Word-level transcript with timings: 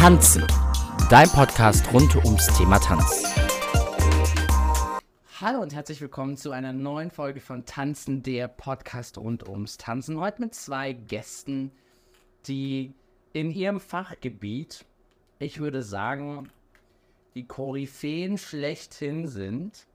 Tanzen, 0.00 0.46
dein 1.10 1.28
Podcast 1.28 1.92
rund 1.92 2.16
ums 2.24 2.46
Thema 2.56 2.78
Tanz. 2.78 3.22
Hallo 5.38 5.60
und 5.60 5.74
herzlich 5.74 6.00
willkommen 6.00 6.38
zu 6.38 6.52
einer 6.52 6.72
neuen 6.72 7.10
Folge 7.10 7.40
von 7.40 7.66
Tanzen, 7.66 8.22
der 8.22 8.48
Podcast 8.48 9.18
rund 9.18 9.46
ums 9.46 9.76
Tanzen. 9.76 10.18
Heute 10.18 10.40
mit 10.40 10.54
zwei 10.54 10.94
Gästen, 10.94 11.70
die 12.46 12.94
in 13.34 13.50
ihrem 13.50 13.78
Fachgebiet, 13.78 14.86
ich 15.38 15.60
würde 15.60 15.82
sagen, 15.82 16.48
die 17.34 17.46
Koryphäen 17.46 18.38
schlechthin 18.38 19.28
sind. 19.28 19.86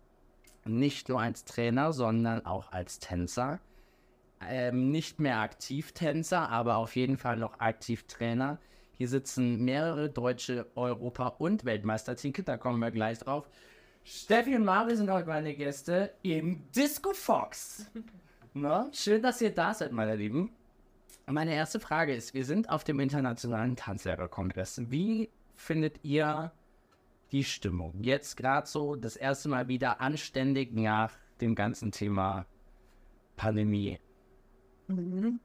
Nicht 0.65 1.09
nur 1.09 1.19
als 1.19 1.45
Trainer, 1.45 1.93
sondern 1.93 2.45
auch 2.45 2.71
als 2.71 2.99
Tänzer. 2.99 3.59
Ähm, 4.47 4.91
nicht 4.91 5.19
mehr 5.19 5.39
Aktivtänzer, 5.39 6.47
aber 6.49 6.77
auf 6.77 6.95
jeden 6.95 7.17
Fall 7.17 7.37
noch 7.37 7.59
Aktivtrainer. 7.59 8.59
Hier 8.97 9.09
sitzen 9.09 9.63
mehrere 9.63 10.09
deutsche 10.09 10.67
Europa- 10.75 11.35
und 11.39 11.65
Weltmeistertitel, 11.65 12.43
da 12.43 12.57
kommen 12.57 12.79
wir 12.79 12.91
gleich 12.91 13.19
drauf. 13.19 13.49
Steffi 14.03 14.55
und 14.55 14.63
Mari 14.63 14.95
sind 14.95 15.09
heute 15.09 15.27
meine 15.27 15.53
Gäste 15.55 16.13
im 16.21 16.71
Disco 16.71 17.11
Fox. 17.13 17.89
Na, 18.53 18.89
schön, 18.93 19.21
dass 19.21 19.41
ihr 19.41 19.53
da 19.53 19.73
seid, 19.73 19.91
meine 19.91 20.15
Lieben. 20.15 20.53
Meine 21.25 21.53
erste 21.53 21.79
Frage 21.79 22.13
ist, 22.13 22.33
wir 22.33 22.45
sind 22.45 22.69
auf 22.69 22.83
dem 22.83 22.99
Internationalen 22.99 23.75
Tanzlehrerkongress. 23.75 24.79
Wie 24.91 25.29
findet 25.55 25.99
ihr 26.03 26.51
die 27.31 27.43
Stimmung? 27.43 27.95
Jetzt 28.01 28.37
gerade 28.37 28.67
so 28.67 28.95
das 28.95 29.15
erste 29.17 29.49
Mal 29.49 29.67
wieder 29.67 29.99
anständig 29.99 30.71
nach 30.73 31.11
dem 31.41 31.55
ganzen 31.55 31.91
Thema 31.91 32.45
Pandemie. 33.35 33.99
Mhm. 34.87 35.39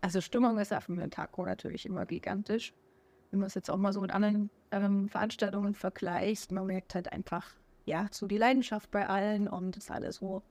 Also 0.00 0.20
Stimmung 0.20 0.58
ist 0.58 0.72
auf 0.72 0.86
dem 0.86 1.10
Taco 1.10 1.44
natürlich 1.44 1.86
immer 1.86 2.06
gigantisch. 2.06 2.72
Wenn 3.30 3.40
man 3.40 3.48
es 3.48 3.54
jetzt 3.54 3.70
auch 3.70 3.76
mal 3.76 3.92
so 3.92 4.00
mit 4.00 4.12
anderen 4.12 4.50
ähm, 4.70 5.08
Veranstaltungen 5.08 5.74
vergleicht, 5.74 6.52
man 6.52 6.66
merkt 6.66 6.94
halt 6.94 7.12
einfach, 7.12 7.54
ja, 7.84 8.06
so 8.10 8.26
die 8.26 8.38
Leidenschaft 8.38 8.90
bei 8.90 9.08
allen 9.08 9.48
und 9.48 9.76
das 9.76 9.90
alles 9.90 10.16
so, 10.16 10.42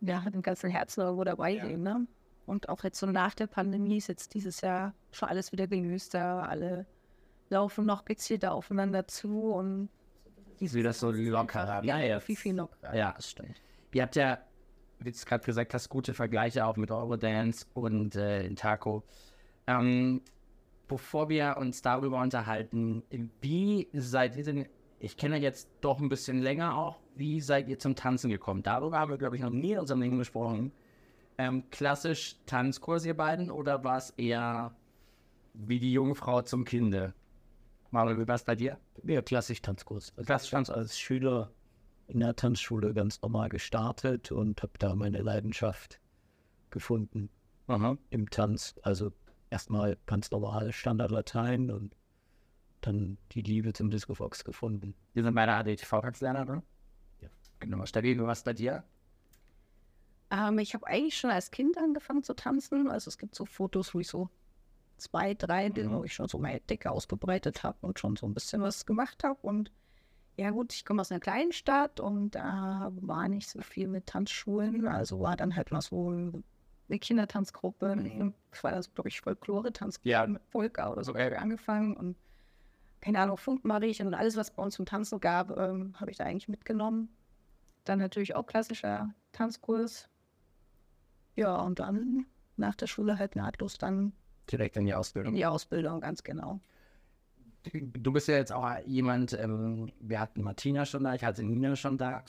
ja, 0.00 0.20
mit 0.20 0.34
dem 0.34 0.42
ganzen 0.42 0.70
Herzen 0.70 1.00
irgendwo 1.00 1.24
dabei 1.24 1.50
ja. 1.50 1.64
Ne? 1.64 2.06
Und 2.46 2.68
auch 2.68 2.84
jetzt 2.84 2.98
so 2.98 3.06
nach 3.06 3.34
der 3.34 3.46
Pandemie 3.46 3.96
ist 3.96 4.08
jetzt 4.08 4.34
dieses 4.34 4.60
Jahr 4.60 4.94
schon 5.12 5.28
alles 5.28 5.52
wieder 5.52 5.66
gelöster, 5.66 6.48
alle 6.48 6.86
laufen 7.48 7.86
noch 7.86 8.04
gezielter 8.04 8.52
aufeinander 8.52 9.06
zu 9.06 9.52
und 9.52 9.88
ist 10.60 10.74
wieder 10.74 10.92
so 10.92 11.10
lockerer. 11.10 11.84
Ja, 11.84 11.98
ja, 11.98 12.20
viel, 12.20 12.36
viel 12.36 12.56
lockerer. 12.56 12.94
Ja, 12.94 13.12
das 13.12 13.30
stimmt. 13.30 13.60
Ihr 13.92 14.02
habt 14.02 14.16
ja, 14.16 14.38
wie 14.98 15.10
du 15.10 15.16
es 15.16 15.26
gerade 15.26 15.44
gesagt 15.44 15.74
hast, 15.74 15.88
gute 15.88 16.14
Vergleiche 16.14 16.64
auch 16.64 16.76
mit 16.76 16.90
Eurodance 16.90 17.66
und 17.74 18.16
äh, 18.16 18.48
Taco. 18.54 19.02
Ähm, 19.66 20.22
bevor 20.88 21.28
wir 21.28 21.56
uns 21.58 21.82
darüber 21.82 22.20
unterhalten, 22.20 23.02
wie 23.40 23.88
seid 23.92 24.36
ihr 24.36 24.44
denn, 24.44 24.66
ich 24.98 25.16
kenne 25.16 25.38
jetzt 25.38 25.68
doch 25.80 26.00
ein 26.00 26.08
bisschen 26.08 26.40
länger 26.40 26.76
auch, 26.76 27.00
wie 27.16 27.40
seid 27.40 27.68
ihr 27.68 27.78
zum 27.78 27.94
Tanzen 27.94 28.30
gekommen? 28.30 28.62
Darüber 28.62 28.98
haben 28.98 29.10
wir, 29.10 29.18
glaube 29.18 29.36
ich, 29.36 29.42
noch 29.42 29.50
nie 29.50 29.72
in 29.72 29.78
unserem 29.78 30.00
Leben 30.00 30.18
gesprochen. 30.18 30.72
Ähm, 31.36 31.64
klassisch 31.70 32.36
Tanzkurs, 32.46 33.04
ihr 33.04 33.16
beiden, 33.16 33.50
oder 33.50 33.82
war 33.82 33.98
es 33.98 34.10
eher 34.10 34.76
wie 35.52 35.78
die 35.78 35.92
Jungfrau 35.92 36.42
zum 36.42 36.64
Kinde? 36.64 37.14
Manuel, 37.90 38.18
wie 38.18 38.28
war 38.28 38.34
es 38.34 38.44
bei 38.44 38.56
dir? 38.56 38.78
Ja, 39.04 39.22
klassisch 39.22 39.62
Tanzkurs. 39.62 40.12
Also 40.16 40.26
klassisch 40.26 40.50
Tanz 40.50 40.70
als 40.70 40.98
Schüler 40.98 41.52
in 42.08 42.20
der 42.20 42.36
Tanzschule 42.36 42.92
ganz 42.92 43.20
normal 43.22 43.48
gestartet 43.48 44.32
und 44.32 44.62
habe 44.62 44.72
da 44.78 44.94
meine 44.94 45.22
Leidenschaft 45.22 46.00
gefunden 46.70 47.30
Aha. 47.66 47.96
im 48.10 48.28
Tanz. 48.30 48.74
Also 48.82 49.12
erstmal 49.54 49.96
ganz 50.06 50.32
normal 50.32 50.72
Standard-Latein 50.72 51.70
und 51.70 51.94
dann 52.80 53.16
die 53.32 53.40
Liebe 53.40 53.72
zum 53.72 53.88
Disco 53.88 54.14
Fox 54.14 54.44
gefunden. 54.44 54.94
Wir 55.12 55.22
sind 55.22 55.34
beide 55.34 55.52
ADTV-Tanzlerner, 55.52 56.44
ne? 56.44 56.62
Ja. 57.20 57.28
Genau. 57.60 57.86
Stabil, 57.86 58.20
was 58.20 58.42
bei 58.42 58.52
dir? 58.52 58.82
Ähm, 60.30 60.58
ich 60.58 60.74
habe 60.74 60.86
eigentlich 60.88 61.16
schon 61.16 61.30
als 61.30 61.52
Kind 61.52 61.78
angefangen 61.78 62.24
zu 62.24 62.34
tanzen. 62.34 62.90
Also 62.90 63.08
es 63.08 63.16
gibt 63.16 63.36
so 63.36 63.44
Fotos, 63.44 63.94
wo 63.94 64.00
ich 64.00 64.08
so 64.08 64.28
zwei, 64.96 65.34
drei, 65.34 65.70
mhm. 65.70 65.92
wo 65.92 66.04
ich 66.04 66.12
schon 66.12 66.28
so 66.28 66.38
meine 66.38 66.60
Decke 66.60 66.90
ausgebreitet 66.90 67.62
habe 67.62 67.78
und 67.86 68.00
schon 68.00 68.16
so 68.16 68.26
ein 68.26 68.34
bisschen 68.34 68.60
was 68.60 68.84
gemacht 68.86 69.22
habe. 69.22 69.38
Und 69.42 69.70
ja 70.36 70.50
gut, 70.50 70.74
ich 70.74 70.84
komme 70.84 71.00
aus 71.00 71.12
einer 71.12 71.20
kleinen 71.20 71.52
Stadt 71.52 72.00
und 72.00 72.32
da 72.32 72.90
war 72.96 73.28
nicht 73.28 73.48
so 73.48 73.60
viel 73.62 73.86
mit 73.86 74.06
Tanzschulen. 74.06 74.88
Also 74.88 75.20
war 75.20 75.36
dann 75.36 75.54
halt 75.54 75.70
mal 75.70 75.80
so 75.80 76.42
eine 76.88 76.98
Kindertanzgruppe. 76.98 77.96
Mhm. 77.96 78.34
Das 78.50 78.64
war 78.64 78.72
also, 78.72 78.90
glaube 78.94 79.08
ich, 79.08 79.20
Folklore-Tanzgruppe 79.20 80.08
ja. 80.08 80.26
mit 80.26 80.48
Polka 80.50 80.90
oder 80.90 81.04
so 81.04 81.12
okay. 81.12 81.34
angefangen. 81.34 81.96
Und 81.96 82.16
keine 83.00 83.20
Ahnung, 83.20 83.36
Funkmariechen 83.36 84.06
und 84.06 84.14
alles, 84.14 84.36
was 84.36 84.50
bei 84.50 84.62
uns 84.62 84.74
zum 84.74 84.86
Tanzen 84.86 85.20
gab, 85.20 85.56
ähm, 85.56 85.94
habe 86.00 86.10
ich 86.10 86.16
da 86.16 86.24
eigentlich 86.24 86.48
mitgenommen. 86.48 87.08
Dann 87.84 87.98
natürlich 87.98 88.34
auch 88.34 88.46
klassischer 88.46 89.14
Tanzkurs. 89.32 90.08
Ja, 91.36 91.56
und 91.56 91.78
dann 91.78 92.26
nach 92.56 92.76
der 92.76 92.86
Schule 92.86 93.18
halt 93.18 93.36
nahtlos 93.36 93.78
dann 93.78 94.12
direkt 94.50 94.76
in 94.76 94.86
die 94.86 94.94
Ausbildung. 94.94 95.32
In 95.32 95.36
die 95.36 95.46
Ausbildung, 95.46 96.00
ganz 96.00 96.22
genau. 96.22 96.60
Du 97.72 98.12
bist 98.12 98.28
ja 98.28 98.36
jetzt 98.36 98.52
auch 98.52 98.78
jemand, 98.84 99.32
ähm, 99.32 99.90
wir 99.98 100.20
hatten 100.20 100.42
Martina 100.42 100.84
schon 100.84 101.04
da, 101.04 101.14
ich 101.14 101.24
hatte 101.24 101.42
Nina 101.42 101.76
schon 101.76 101.96
da 101.96 102.22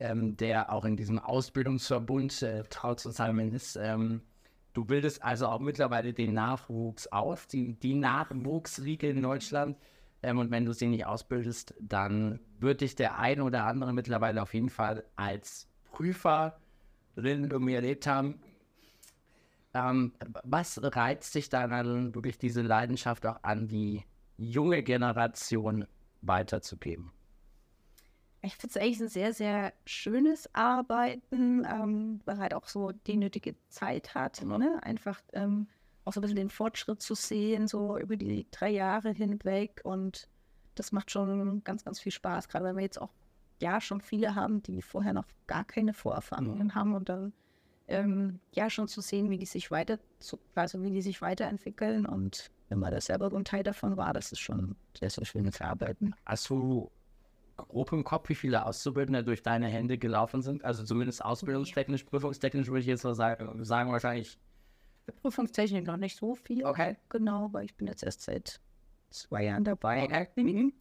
ähm, 0.00 0.36
der 0.36 0.72
auch 0.72 0.84
in 0.84 0.96
diesem 0.96 1.18
Ausbildungsverbund 1.18 2.42
äh, 2.42 2.64
traut 2.64 3.00
zusammen 3.00 3.52
ist. 3.52 3.76
Ähm, 3.76 4.22
du 4.72 4.84
bildest 4.84 5.22
also 5.22 5.46
auch 5.46 5.60
mittlerweile 5.60 6.12
den 6.14 6.32
Nachwuchs 6.32 7.06
aus, 7.08 7.46
die, 7.46 7.74
die 7.74 7.94
Nachwuchsriege 7.94 9.10
in 9.10 9.22
Deutschland. 9.22 9.76
Ähm, 10.22 10.38
und 10.38 10.50
wenn 10.50 10.64
du 10.64 10.72
sie 10.72 10.86
nicht 10.86 11.06
ausbildest, 11.06 11.74
dann 11.80 12.40
wird 12.58 12.80
dich 12.80 12.94
der 12.94 13.18
ein 13.18 13.40
oder 13.42 13.64
andere 13.64 13.92
mittlerweile 13.92 14.42
auf 14.42 14.54
jeden 14.54 14.70
Fall 14.70 15.04
als 15.16 15.68
Prüferin 15.92 16.52
irgendwie 17.16 17.74
erlebt 17.74 18.06
haben. 18.06 18.40
Ähm, 19.72 20.14
was 20.42 20.80
reizt 20.82 21.34
dich 21.34 21.48
dann 21.48 22.14
wirklich 22.14 22.38
diese 22.38 22.62
Leidenschaft 22.62 23.24
auch 23.26 23.38
an 23.42 23.68
die 23.68 24.04
junge 24.36 24.82
Generation 24.82 25.86
weiterzugeben? 26.22 27.12
Ich 28.42 28.56
finde 28.56 28.78
es 28.78 28.82
eigentlich 28.82 29.00
ein 29.00 29.08
sehr, 29.08 29.34
sehr 29.34 29.72
schönes 29.84 30.48
Arbeiten, 30.54 31.66
ähm, 31.66 32.20
weil 32.24 32.38
halt 32.38 32.54
auch 32.54 32.66
so 32.66 32.92
die 32.92 33.16
nötige 33.16 33.54
Zeit 33.68 34.14
hat, 34.14 34.42
ne? 34.42 34.80
einfach 34.82 35.20
ähm, 35.32 35.66
auch 36.04 36.12
so 36.12 36.20
ein 36.20 36.22
bisschen 36.22 36.36
den 36.36 36.50
Fortschritt 36.50 37.02
zu 37.02 37.14
sehen, 37.14 37.68
so 37.68 37.98
über 37.98 38.16
die 38.16 38.46
drei 38.50 38.70
Jahre 38.70 39.10
hinweg. 39.10 39.82
Und 39.84 40.28
das 40.74 40.92
macht 40.92 41.10
schon 41.10 41.62
ganz, 41.64 41.84
ganz 41.84 42.00
viel 42.00 42.12
Spaß, 42.12 42.48
gerade 42.48 42.64
wenn 42.64 42.76
wir 42.76 42.82
jetzt 42.82 43.00
auch 43.00 43.10
ja 43.60 43.80
schon 43.80 44.00
viele 44.00 44.34
haben, 44.34 44.62
die 44.62 44.80
vorher 44.80 45.12
noch 45.12 45.26
gar 45.46 45.64
keine 45.64 45.92
Vorerfahrungen 45.92 46.68
mhm. 46.68 46.74
haben 46.74 46.94
und 46.94 47.08
dann 47.10 47.32
ähm, 47.88 48.40
ja 48.52 48.70
schon 48.70 48.88
zu 48.88 49.02
sehen, 49.02 49.28
wie 49.28 49.36
die 49.36 49.46
sich 49.46 49.70
weiter, 49.70 49.98
zu, 50.18 50.38
also 50.54 50.82
wie 50.82 50.90
die 50.90 51.02
sich 51.02 51.20
weiterentwickeln 51.20 52.06
und 52.06 52.50
wenn 52.68 52.78
man 52.78 52.92
das 52.92 53.06
selber 53.06 53.30
ein 53.32 53.44
Teil 53.44 53.64
davon 53.64 53.96
war, 53.96 54.12
das 54.12 54.32
ist 54.32 54.38
schon 54.38 54.76
sehr, 54.98 55.10
sehr 55.10 55.24
schönes 55.24 55.60
Arbeiten. 55.60 56.14
Hast 56.24 56.48
du 56.48 56.90
grob 57.68 57.92
im 57.92 58.04
Kopf, 58.04 58.28
wie 58.28 58.34
viele 58.34 58.66
Auszubildende 58.66 59.24
durch 59.24 59.42
deine 59.42 59.68
Hände 59.68 59.98
gelaufen 59.98 60.42
sind? 60.42 60.64
Also 60.64 60.84
zumindest 60.84 61.24
ausbildungstechnisch, 61.24 62.04
prüfungstechnisch 62.04 62.68
würde 62.68 62.80
ich 62.80 62.86
jetzt 62.86 63.02
sagen, 63.02 63.64
sagen 63.64 63.92
wahrscheinlich. 63.92 64.38
Prüfungstechnisch 65.22 65.86
noch 65.86 65.96
nicht 65.96 66.16
so 66.16 66.34
viel. 66.34 66.64
Okay. 66.64 66.96
Genau, 67.08 67.52
weil 67.52 67.64
ich 67.64 67.74
bin 67.76 67.86
jetzt 67.86 68.02
erst 68.02 68.22
seit 68.22 68.60
zwei 69.10 69.44
Jahren 69.44 69.64
dabei. 69.64 70.04
Okay. 70.04 70.72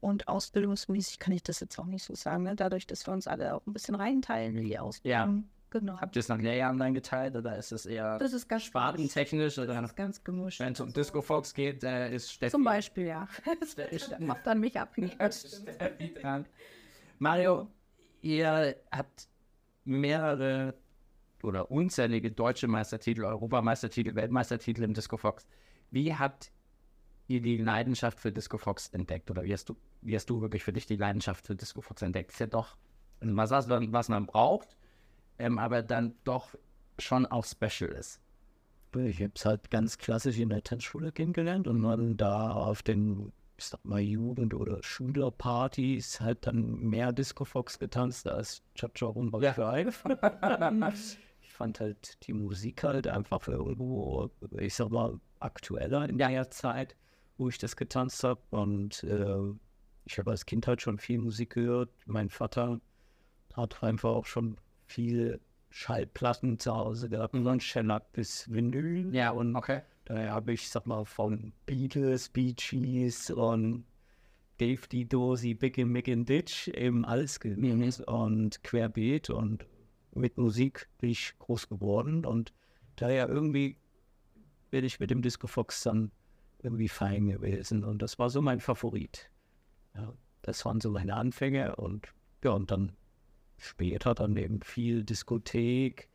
Und 0.00 0.28
ausbildungsmäßig 0.28 1.18
kann 1.18 1.34
ich 1.34 1.42
das 1.42 1.60
jetzt 1.60 1.78
auch 1.78 1.86
nicht 1.86 2.04
so 2.04 2.14
sagen. 2.14 2.44
Ne? 2.44 2.54
Dadurch, 2.54 2.86
dass 2.86 3.06
wir 3.06 3.12
uns 3.12 3.26
alle 3.26 3.54
auch 3.54 3.66
ein 3.66 3.72
bisschen 3.72 3.96
reinteilen 3.96 4.56
in 4.56 4.64
die 4.64 4.78
Ausbildung. 4.78 5.36
Ja. 5.36 5.42
Genau. 5.70 6.00
Habt 6.00 6.16
ihr 6.16 6.20
es 6.20 6.28
nach 6.28 6.38
Lehrjahren 6.38 6.78
dann 6.78 6.94
geteilt 6.94 7.36
oder 7.36 7.56
ist 7.58 7.72
es 7.72 7.84
eher 7.84 8.18
das 8.18 8.32
ist 8.32 8.48
ganz 8.48 8.64
spartentechnisch? 8.64 9.58
Oder 9.58 9.74
das 9.74 9.90
ist 9.90 9.96
ganz 9.96 10.24
gemischt. 10.24 10.60
Wenn 10.60 10.72
es 10.72 10.80
um 10.80 10.92
Disco 10.92 11.20
Fox 11.20 11.52
geht, 11.52 11.84
äh, 11.84 12.14
ist 12.14 12.32
Steffi. 12.32 12.52
Zum 12.52 12.64
Beispiel, 12.64 13.06
ja. 13.06 13.28
macht 14.18 14.46
dann 14.46 14.60
mich 14.60 14.78
ab. 14.78 14.94
Mario, 17.18 17.68
ihr 18.22 18.76
habt 18.90 19.28
mehrere 19.84 20.74
oder 21.42 21.70
unzählige 21.70 22.30
deutsche 22.30 22.66
Meistertitel, 22.66 23.24
Europameistertitel, 23.24 24.14
Weltmeistertitel 24.14 24.82
im 24.84 24.94
Disco 24.94 25.18
Fox. 25.18 25.46
Wie 25.90 26.14
habt 26.14 26.50
ihr 27.26 27.42
die 27.42 27.58
Leidenschaft 27.58 28.18
für 28.18 28.32
Disco 28.32 28.56
Fox 28.56 28.88
entdeckt? 28.88 29.30
Oder 29.30 29.44
wie 29.44 29.52
hast 29.52 29.68
du, 29.68 29.76
wie 30.00 30.16
hast 30.16 30.30
du 30.30 30.40
wirklich 30.40 30.64
für 30.64 30.72
dich 30.72 30.86
die 30.86 30.96
Leidenschaft 30.96 31.46
für 31.46 31.54
Disco 31.54 31.82
Fox 31.82 32.00
entdeckt? 32.00 32.32
Ist 32.32 32.40
ja 32.40 32.46
doch 32.46 32.76
was, 33.20 33.68
was 33.68 34.08
man 34.08 34.26
braucht 34.26 34.77
ähm, 35.38 35.58
aber 35.58 35.82
dann 35.82 36.14
doch 36.24 36.54
schon 36.98 37.26
auch 37.26 37.44
special 37.44 37.90
ist. 37.90 38.20
Ich 38.94 39.20
habe 39.20 39.32
es 39.34 39.44
halt 39.44 39.70
ganz 39.70 39.98
klassisch 39.98 40.38
in 40.38 40.48
der 40.48 40.62
Tanzschule 40.62 41.12
kennengelernt 41.12 41.68
und 41.68 41.82
dann 41.82 42.16
da 42.16 42.50
auf 42.52 42.82
den, 42.82 43.32
ich 43.58 43.66
sag 43.66 43.84
mal, 43.84 44.00
Jugend- 44.00 44.54
oder 44.54 44.82
Schülerpartys 44.82 46.20
halt 46.20 46.46
dann 46.46 46.80
mehr 46.80 47.12
Disco 47.12 47.44
Fox 47.44 47.78
getanzt 47.78 48.26
als 48.26 48.62
Cha-Cha 48.74 49.06
Rumba 49.06 49.40
ja. 49.40 49.52
für 49.52 49.92
Ich 51.42 51.52
fand 51.52 51.80
halt 51.80 52.26
die 52.26 52.32
Musik 52.32 52.84
halt 52.84 53.06
einfach 53.08 53.46
irgendwo, 53.48 54.30
ich 54.58 54.74
sag 54.74 54.90
mal, 54.90 55.20
aktueller 55.40 56.08
in 56.08 56.18
der 56.18 56.50
Zeit. 56.50 56.96
wo 57.36 57.48
ich 57.48 57.58
das 57.58 57.76
getanzt 57.76 58.24
habe. 58.24 58.40
Und 58.50 59.04
äh, 59.04 59.54
ich 60.04 60.18
habe 60.18 60.30
als 60.30 60.46
Kind 60.46 60.66
halt 60.66 60.82
schon 60.82 60.98
viel 60.98 61.18
Musik 61.18 61.50
gehört. 61.50 61.90
Mein 62.06 62.30
Vater 62.30 62.80
hat 63.54 63.82
einfach 63.82 64.10
auch 64.10 64.26
schon 64.26 64.56
viele 64.88 65.40
Schallplatten 65.70 66.58
zu 66.58 66.74
Hause 66.74 67.08
gehabt, 67.08 67.36
von 67.36 67.60
Shellac 67.60 68.12
bis 68.12 68.50
Vinyl. 68.50 69.14
Ja, 69.14 69.30
und 69.30 69.54
okay. 69.54 69.82
daher 70.06 70.32
habe 70.32 70.52
ich, 70.52 70.68
sag 70.68 70.86
mal, 70.86 71.04
von 71.04 71.52
Beatles, 71.66 72.30
Bee 72.30 72.54
Gees 72.54 73.30
und 73.30 73.84
Dave 74.58 74.80
die 74.90 75.08
Dosi, 75.08 75.54
Big 75.54 75.78
and 75.78 75.90
Mick 75.90 76.08
and 76.08 76.28
Ditch 76.28 76.68
eben 76.68 77.04
alles 77.04 77.38
gehört 77.38 78.08
und 78.08 78.62
querbeet 78.64 79.30
und 79.30 79.66
mit 80.14 80.36
Musik 80.36 80.88
bin 80.98 81.10
ich 81.10 81.38
groß 81.38 81.68
geworden 81.68 82.24
und 82.24 82.52
daher 82.96 83.28
irgendwie 83.28 83.76
bin 84.70 84.84
ich 84.84 84.98
mit 84.98 85.10
dem 85.10 85.22
Disco 85.22 85.46
Fox 85.46 85.84
dann 85.84 86.10
irgendwie 86.60 86.88
fein 86.88 87.28
gewesen 87.28 87.84
und 87.84 88.02
das 88.02 88.18
war 88.18 88.30
so 88.30 88.42
mein 88.42 88.58
Favorit. 88.58 89.30
Ja, 89.94 90.12
das 90.42 90.64
waren 90.64 90.80
so 90.80 90.90
meine 90.90 91.14
Anfänge 91.14 91.76
und 91.76 92.08
ja, 92.42 92.50
und 92.50 92.70
dann 92.70 92.92
später 93.58 94.14
dann 94.14 94.36
eben 94.36 94.62
viel 94.62 95.04
Diskothek. 95.04 96.08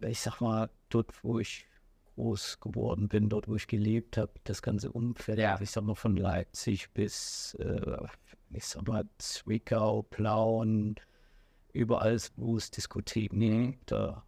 Ich 0.00 0.20
sag 0.20 0.40
mal, 0.40 0.70
dort, 0.88 1.12
wo 1.22 1.38
ich 1.38 1.66
groß 2.14 2.60
geworden 2.60 3.08
bin, 3.08 3.28
dort, 3.28 3.48
wo 3.48 3.54
ich 3.54 3.66
gelebt 3.66 4.16
habe, 4.16 4.32
das 4.44 4.62
ganze 4.62 4.90
Umfeld, 4.90 5.38
ja. 5.38 5.60
ich 5.60 5.70
sag 5.70 5.84
mal 5.84 5.94
von 5.94 6.16
Leipzig 6.16 6.90
bis, 6.92 7.54
äh, 7.60 7.96
ich 8.50 8.64
sag 8.64 8.86
mal, 8.88 9.08
Zwickau, 9.18 10.02
Plauen, 10.02 10.96
überall, 11.72 12.18
wo 12.36 12.56
es 12.56 12.70
Diskotheken 12.70 13.70
gibt, 13.70 13.92
da 13.92 14.24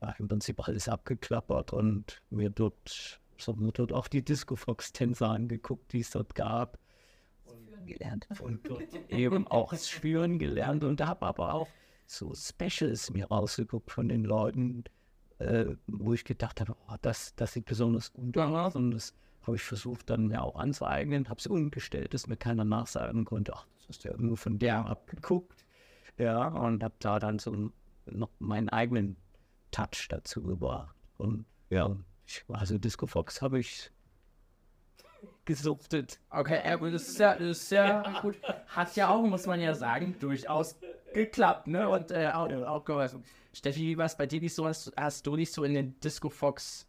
war 0.00 0.18
im 0.18 0.28
Prinzip 0.28 0.66
alles 0.66 0.88
abgeklappert 0.88 1.72
und 1.72 2.22
mir 2.30 2.50
dort, 2.50 3.20
so 3.38 3.52
dort 3.52 3.92
auch 3.92 4.08
die 4.08 4.24
Disco 4.24 4.56
Fox 4.56 4.92
Tänzer 4.92 5.28
angeguckt, 5.30 5.92
die 5.92 6.00
es 6.00 6.10
dort 6.10 6.34
gab 6.34 6.78
gelernt. 7.86 8.26
Und 8.40 8.68
dort. 8.68 8.82
Eben 9.08 9.46
auch 9.46 9.74
Spüren 9.74 10.38
gelernt 10.38 10.84
und 10.84 11.00
habe 11.00 11.26
aber 11.26 11.54
auch 11.54 11.68
so 12.06 12.32
Specials 12.34 13.10
mir 13.10 13.26
rausgeguckt 13.26 13.90
von 13.90 14.08
den 14.08 14.24
Leuten, 14.24 14.84
äh, 15.38 15.66
wo 15.86 16.14
ich 16.14 16.24
gedacht 16.24 16.60
habe, 16.60 16.76
oh, 16.88 16.94
das, 17.02 17.34
das 17.34 17.52
sieht 17.52 17.66
besonders 17.66 18.12
gut 18.12 18.36
aus. 18.38 18.76
Und 18.76 18.92
das 18.92 19.14
habe 19.46 19.56
ich 19.56 19.62
versucht 19.62 20.10
dann 20.10 20.28
mir 20.28 20.42
auch 20.42 20.56
anzueignen, 20.56 21.28
habe 21.28 21.38
es 21.38 21.46
umgestellt, 21.46 22.14
dass 22.14 22.26
mir 22.26 22.36
keiner 22.36 22.64
nachsagen 22.64 23.24
konnte, 23.24 23.54
ach, 23.54 23.66
das 23.78 23.96
ist 23.96 24.04
ja 24.04 24.16
nur 24.16 24.36
von 24.36 24.58
der 24.58 24.86
abgeguckt, 24.86 25.64
ja, 26.18 26.48
und 26.48 26.82
habe 26.82 26.94
da 26.98 27.18
dann 27.18 27.38
so 27.38 27.70
noch 28.06 28.30
meinen 28.38 28.68
eigenen 28.68 29.16
Touch 29.70 30.08
dazu 30.08 30.42
gebracht. 30.42 30.94
Und 31.18 31.44
ja, 31.70 31.96
also 32.48 32.78
Disco 32.78 33.06
Fox 33.06 33.40
habe 33.42 33.60
ich 33.60 33.90
gesuchtet. 35.46 36.20
Okay, 36.30 36.60
das 36.78 37.08
ist 37.08 37.18
ja, 37.18 37.34
das 37.34 37.62
ist 37.62 37.70
ja 37.70 38.20
gut. 38.20 38.36
Hat 38.66 38.94
ja 38.96 39.08
auch, 39.08 39.22
muss 39.22 39.46
man 39.46 39.60
ja 39.60 39.74
sagen, 39.74 40.16
durchaus 40.20 40.76
geklappt, 41.14 41.68
ne? 41.68 41.88
Und 41.88 42.10
äh, 42.10 42.30
auch, 42.34 42.50
auch 42.50 42.84
geholfen. 42.84 43.24
Steffi, 43.54 43.80
wie 43.80 43.96
war 43.96 44.04
es 44.04 44.16
bei 44.16 44.26
dir 44.26 44.40
nicht 44.40 44.54
so? 44.54 44.66
Hast, 44.66 44.92
hast, 44.96 45.26
du 45.26 45.36
dich 45.36 45.50
so 45.50 45.64
in 45.64 45.72
den 45.72 45.98
Disco 46.00 46.28
Fox 46.28 46.86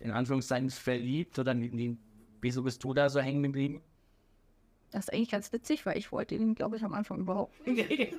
in 0.00 0.10
Anführungszeichen 0.10 0.70
verliebt? 0.70 1.38
Oder 1.38 1.56
wie, 1.56 1.96
wieso 2.40 2.64
bist 2.64 2.82
du 2.82 2.92
da 2.92 3.08
so 3.08 3.20
hängen 3.20 3.44
geblieben? 3.44 3.80
Das 4.90 5.04
ist 5.04 5.12
eigentlich 5.12 5.30
ganz 5.30 5.52
witzig, 5.52 5.86
weil 5.86 5.98
ich 5.98 6.10
wollte 6.10 6.34
ihn, 6.34 6.54
glaube 6.54 6.76
ich, 6.76 6.82
am 6.82 6.94
Anfang 6.94 7.20
überhaupt 7.20 7.66
nicht. 7.66 8.14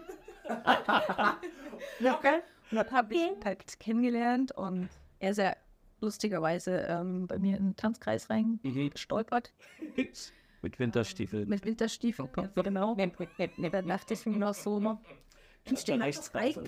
okay. 2.04 2.42
Und 2.70 2.76
dann 2.76 2.92
habe 2.92 3.14
ich 3.14 3.22
ihn 3.22 3.46
halt 3.46 3.80
kennengelernt 3.80 4.52
und 4.52 4.90
er 5.20 5.32
ist 5.32 5.38
ja 5.38 5.56
lustigerweise 6.00 6.86
ähm, 6.90 7.28
bei 7.28 7.40
mir 7.40 7.58
in 7.58 7.70
den 7.70 7.76
Tanzkreis 7.76 8.30
reingestolpert. 8.30 9.54
Mhm. 9.80 10.08
Mit 10.64 10.80
Winterstiefeln. 10.80 11.48
Mit 11.48 11.66
Winterstiefeln, 11.66 12.30
genau. 12.56 12.96
Dann 12.96 13.88
dachte 13.88 14.14
ich 14.16 14.26
mir 14.26 14.38
noch 14.38 14.56
so, 14.56 14.80
ne? 14.80 14.98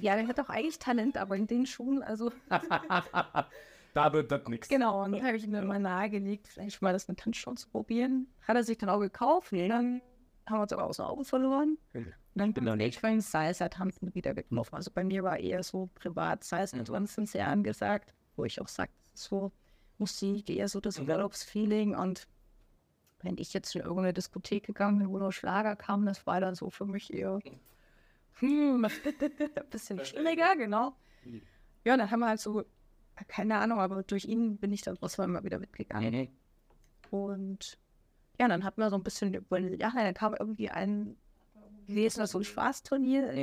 ja, 0.02 0.16
der 0.16 0.28
hat 0.28 0.38
doch 0.38 0.50
eigentlich 0.50 0.78
Talent, 0.80 1.18
aber 1.18 1.36
in 1.36 1.48
den 1.48 1.66
Schuhen, 1.66 2.04
also. 2.04 2.32
da 3.94 4.14
wird 4.14 4.32
das 4.32 4.48
nichts. 4.48 4.70
Genau, 4.70 5.04
und 5.04 5.14
dann 5.14 5.26
habe 5.26 5.38
ich 5.38 5.44
ihm 5.44 5.52
mal 5.52 5.80
nahegelegt, 5.80 6.48
vielleicht 6.48 6.82
mal 6.82 6.94
das 6.94 7.08
mit 7.08 7.20
Tanzschuhen 7.20 7.58
zu 7.58 7.70
probieren. 7.70 8.28
Hat 8.48 8.56
er 8.56 8.64
sich 8.64 8.78
dann 8.78 8.90
auch 8.90 9.00
gekauft, 9.00 9.52
dann 9.54 10.02
haben 10.46 10.58
wir 10.58 10.62
uns 10.62 10.74
aber 10.74 10.86
aus 10.86 10.98
den 10.98 11.06
Augen 11.06 11.26
verloren. 11.26 11.78
Und 11.94 12.14
dann 12.36 12.54
bin 12.54 12.80
ich 12.80 13.02
bei 13.02 13.10
den 13.10 13.22
Salsa-Tanzen 13.22 14.14
wieder 14.14 14.34
getroffen. 14.34 14.76
Also 14.76 14.92
bei 14.94 15.04
mir 15.04 15.24
war 15.24 15.40
eher 15.40 15.64
so 15.64 15.90
privat 15.96 16.44
Salsa-Tanzen 16.44 17.26
sehr 17.26 17.48
angesagt, 17.48 18.14
wo 18.40 18.46
ich 18.46 18.60
auch 18.62 18.68
sagte, 18.68 18.96
so 19.14 19.52
Musik, 19.98 20.50
eher 20.50 20.70
so 20.70 20.80
das 20.80 20.98
Urlaubsfeeling. 21.00 21.96
Und 21.96 22.28
wenn 23.22 23.38
ich 23.38 23.54
jetzt 23.54 23.76
in 23.76 23.82
irgendeine 23.82 24.14
Diskothek 24.14 24.66
gegangen 24.66 25.00
bin, 25.00 25.10
wo 25.10 25.20
nur 25.20 25.34
Schlager 25.34 25.76
kam, 25.76 26.06
das 26.06 26.26
war 26.26 26.40
dann 26.40 26.56
so 26.56 26.70
für 26.70 26.86
mich 26.86 27.14
eher 27.14 27.40
hm, 28.36 28.86
ein 28.86 29.70
bisschen 29.70 30.04
schwieriger, 30.06 30.56
genau. 30.56 30.96
Ja, 31.84 31.98
dann 31.98 32.10
haben 32.10 32.22
wir 32.22 32.28
halt 32.30 32.40
so, 32.40 32.64
keine 33.28 33.58
Ahnung, 33.58 33.80
aber 33.80 34.04
durch 34.04 34.26
ihn 34.26 34.58
bin 34.58 34.72
ich 34.72 34.82
dann 34.82 34.96
trotzdem 34.96 35.26
immer 35.26 35.44
wieder 35.44 35.60
mitgegangen. 35.60 36.30
Und 37.12 37.78
ja, 38.40 38.48
dann 38.48 38.64
hatten 38.64 38.80
wir 38.82 38.90
so 38.90 38.96
ein 38.96 39.04
bisschen 39.04 39.34
ja, 39.34 39.92
dann 39.94 40.14
kam 40.14 40.34
irgendwie 40.40 40.70
ein, 40.70 41.18
gelesen, 41.88 42.26
so 42.26 42.38
ein 42.38 42.46
Spaßturnier. 42.46 43.34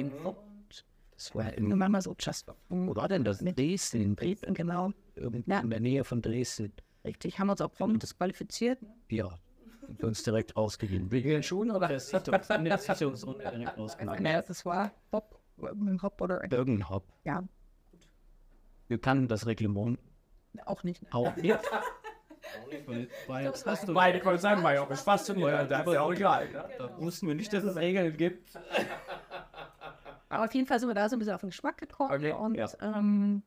Das 1.16 1.34
war 1.34 1.52
irgendwann 1.52 1.92
mal 1.92 2.02
so 2.02 2.14
just. 2.18 2.46
Wo 2.68 2.94
war 2.94 3.08
denn 3.08 3.24
das? 3.24 3.38
Dresden. 3.38 4.02
In 4.02 4.16
Dresden, 4.16 4.52
genau. 4.54 4.92
Ja. 5.16 5.60
In 5.60 5.70
der 5.70 5.80
Nähe 5.80 6.04
von 6.04 6.20
Dresden. 6.20 6.72
Richtig, 7.04 7.38
haben 7.38 7.46
wir 7.46 7.52
uns 7.52 7.60
auch 7.62 7.72
prompt 7.72 8.02
disqualifiziert. 8.02 8.78
Ja. 9.08 9.30
Für 9.98 10.08
uns 10.08 10.22
direkt 10.22 10.56
ausgegeben. 10.56 11.10
Wir 11.10 11.42
schon 11.42 11.70
oder? 11.70 11.88
Das 11.88 12.04
ist 12.12 12.26
direkt 12.26 12.50
ausgegangen. 12.50 14.22
Nein, 14.22 14.42
das 14.46 14.64
war 14.66 14.92
Hop, 15.12 15.40
Hop 16.02 16.20
oder 16.20 16.52
Irgendein 16.52 16.90
Hop. 16.90 17.04
Ja. 17.24 17.44
Wir 18.88 18.98
kannten 18.98 19.28
das 19.28 19.46
Reglement. 19.46 19.98
Auch 20.64 20.82
nicht. 20.82 21.02
Auch 21.12 21.34
nicht. 21.36 21.58
Weil, 23.26 23.52
hast 23.52 23.88
du 23.88 23.94
beide 23.94 24.20
können 24.20 24.38
sagen, 24.38 24.62
weil 24.62 24.78
auch 24.78 24.94
Spaß 24.94 25.24
zu 25.24 25.34
mir, 25.34 25.64
das 25.64 25.86
ist 25.86 25.92
ja 25.92 26.00
auch 26.00 26.12
egal. 26.12 26.48
Da 26.78 26.90
wussten 26.98 27.26
wir 27.26 27.34
nicht, 27.34 27.52
dass 27.52 27.64
es 27.64 27.76
Regeln 27.76 28.16
gibt. 28.16 28.50
Aber 30.28 30.44
auf 30.44 30.54
jeden 30.54 30.66
Fall 30.66 30.80
sind 30.80 30.88
wir 30.88 30.94
da 30.94 31.08
so 31.08 31.16
ein 31.16 31.18
bisschen 31.18 31.34
auf 31.34 31.40
den 31.40 31.50
Geschmack 31.50 31.78
gekommen. 31.78 32.12
Okay, 32.12 32.32
und 32.32 32.54
ja. 32.54 32.68
Ähm, 32.80 33.42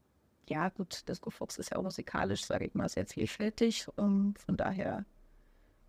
ja, 0.47 0.69
gut, 0.69 1.07
Disco 1.07 1.29
Fox 1.29 1.57
ist 1.57 1.71
ja 1.71 1.77
auch 1.77 1.83
musikalisch, 1.83 2.43
sage 2.43 2.65
ich 2.65 2.73
mal, 2.73 2.89
sehr 2.89 3.05
vielfältig. 3.05 3.87
Und 3.95 4.39
von 4.39 4.57
daher, 4.57 5.05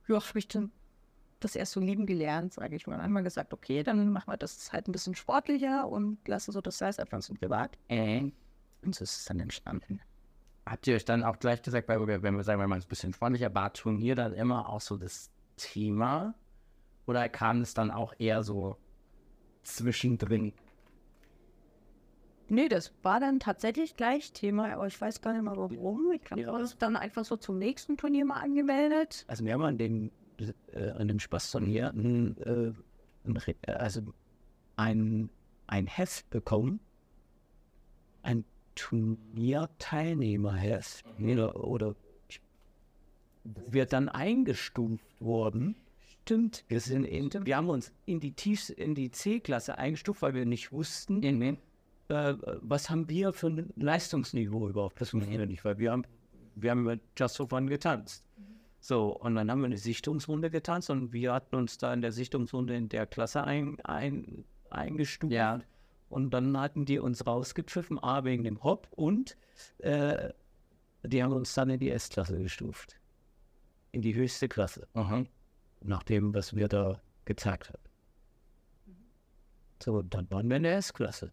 ja, 0.09 0.21
habe 0.21 0.39
ich 0.39 0.49
dann 0.49 0.71
das 1.41 1.57
erst 1.57 1.73
so 1.73 1.81
lieben 1.81 2.07
gelernt, 2.07 2.53
sage 2.53 2.77
ich 2.77 2.87
mal. 2.87 2.97
Dann 2.97 3.05
haben 3.05 3.13
wir 3.13 3.23
gesagt, 3.23 3.53
okay, 3.53 3.83
dann 3.83 4.11
machen 4.11 4.31
wir 4.31 4.37
das 4.37 4.73
halt 4.73 4.89
ein 4.89 4.93
bisschen 4.93 5.15
sportlicher 5.15 5.89
und 5.89 6.27
lassen 6.29 6.53
so 6.53 6.61
das 6.61 6.79
Salz 6.79 6.99
einfach 6.99 7.23
so 7.23 7.35
privat. 7.35 7.79
Äh. 7.89 8.31
Und 8.83 8.95
so 8.95 9.05
ist 9.05 9.17
es 9.19 9.25
dann 9.25 9.41
entstanden. 9.41 10.01
Habt 10.67 10.87
ihr 10.87 10.95
euch 10.95 11.05
dann 11.05 11.25
auch 11.25 11.39
gleich 11.39 11.63
gesagt, 11.63 11.89
weil 11.89 12.07
wir, 12.07 12.23
wenn 12.23 12.37
wir 12.37 12.45
sagen, 12.45 12.61
wir 12.61 12.69
mal 12.69 12.77
ein 12.77 12.89
bisschen 12.89 13.13
freundlicher, 13.13 13.55
war 13.55 13.73
Turnier 13.73 14.15
dann 14.15 14.35
immer 14.35 14.69
auch 14.69 14.81
so 14.81 14.97
das 14.97 15.31
Thema? 15.57 16.35
Oder 17.07 17.29
kam 17.29 17.63
es 17.63 17.75
dann 17.75 17.91
auch 17.91 18.15
eher 18.19 18.43
so 18.43 18.77
zwischendrin? 19.63 20.53
Nee, 22.51 22.69
das 22.69 22.93
war 23.03 23.19
dann 23.21 23.39
tatsächlich 23.39 23.97
gleich 23.97 24.33
Thema, 24.33 24.73
aber 24.73 24.89
ich 24.89 25.01
weiß 25.01 25.21
gar 25.21 25.33
nicht 25.33 25.45
mal 25.45 25.57
warum. 25.57 26.11
Ich 26.13 26.25
glaube, 26.25 26.43
ja. 26.43 26.59
das 26.59 26.77
dann 26.77 26.97
einfach 26.97 27.25
so 27.25 27.37
zum 27.37 27.59
nächsten 27.59 27.97
Turnier 27.97 28.25
mal 28.25 28.41
angemeldet. 28.41 29.25
Also 29.29 29.45
wir 29.45 29.53
haben 29.53 29.63
an 29.63 29.79
dem, 29.79 30.11
äh, 30.73 30.91
an 30.91 31.07
dem 31.07 31.21
Spaßturnier 31.21 31.93
ein, 31.95 32.37
äh, 32.39 32.73
ein, 33.25 33.39
also 33.69 34.01
ein, 34.75 35.31
ein 35.69 35.87
Heft 35.87 36.29
bekommen. 36.31 36.81
Ein 38.23 38.45
Turnierteilnehmerheft. 38.75 41.05
Mhm. 41.21 41.31
Oder, 41.31 41.65
oder 41.65 41.95
wird 43.45 43.93
dann 43.93 44.09
eingestuft 44.09 45.21
worden. 45.21 45.77
Stimmt. 46.23 46.65
Wir, 46.67 46.81
sind 46.81 47.05
in, 47.05 47.31
wir 47.47 47.57
haben 47.57 47.69
uns 47.69 47.93
in 48.07 48.19
die, 48.19 48.33
Tiefs, 48.33 48.71
in 48.71 48.97
die 48.97 49.13
C-Klasse 49.13 49.79
eingestuft, 49.79 50.23
weil 50.23 50.35
wir 50.35 50.47
nicht 50.47 50.73
wussten, 50.73 51.21
mhm 51.21 51.59
äh, 52.11 52.37
was 52.61 52.91
haben 52.91 53.09
wir 53.09 53.33
für 53.33 53.47
ein 53.47 53.73
Leistungsniveau 53.77 54.69
überhaupt? 54.69 55.01
Das 55.01 55.15
wissen 55.15 55.31
wir 55.31 55.47
nicht, 55.47 55.65
weil 55.65 55.79
wir 55.79 55.93
haben, 55.93 56.05
wir 56.57 56.73
haben 56.73 57.01
Just 57.17 57.37
for 57.37 57.49
Fun 57.49 57.69
getanzt. 57.69 58.25
So, 58.81 59.17
und 59.17 59.35
dann 59.35 59.51
haben 59.51 59.61
wir 59.61 59.67
eine 59.67 59.77
Sichtungsrunde 59.77 60.51
getanzt 60.51 60.91
und 60.91 61.13
wir 61.13 61.33
hatten 61.33 61.55
uns 61.55 61.79
da 61.79 61.93
in 61.93 62.01
der 62.01 62.13
Sichtungsrunde 62.13 62.75
in 62.75 62.89
der 62.89 63.07
Klasse 63.07 63.45
ein, 63.45 63.79
ein, 63.85 64.45
eingestuft. 64.71 65.33
Ja. 65.33 65.61
Und 66.09 66.31
dann 66.31 66.59
hatten 66.59 66.87
die 66.87 66.99
uns 66.99 67.27
rausgepfiffen, 67.27 68.03
A, 68.03 68.25
wegen 68.25 68.43
dem 68.43 68.63
Hop 68.65 68.89
und 68.91 69.37
äh, 69.79 70.31
die 71.05 71.23
haben 71.23 71.33
uns 71.33 71.55
dann 71.55 71.71
in 71.71 71.79
die 71.79 71.91
S-Klasse 71.91 72.39
gestuft. 72.39 72.99
In 73.93 74.03
die 74.03 74.15
höchste 74.15 74.49
Klasse. 74.49 74.89
Aha. 74.95 75.25
Nach 75.83 76.03
dem, 76.03 76.35
was 76.35 76.57
wir 76.57 76.69
da 76.69 77.01
gezeigt 77.25 77.69
haben. 77.69 77.83
So, 79.83 80.03
dann 80.03 80.29
waren 80.31 80.49
wir 80.49 80.57
in 80.57 80.65
der 80.65 80.77
S-Klasse 80.77 81.33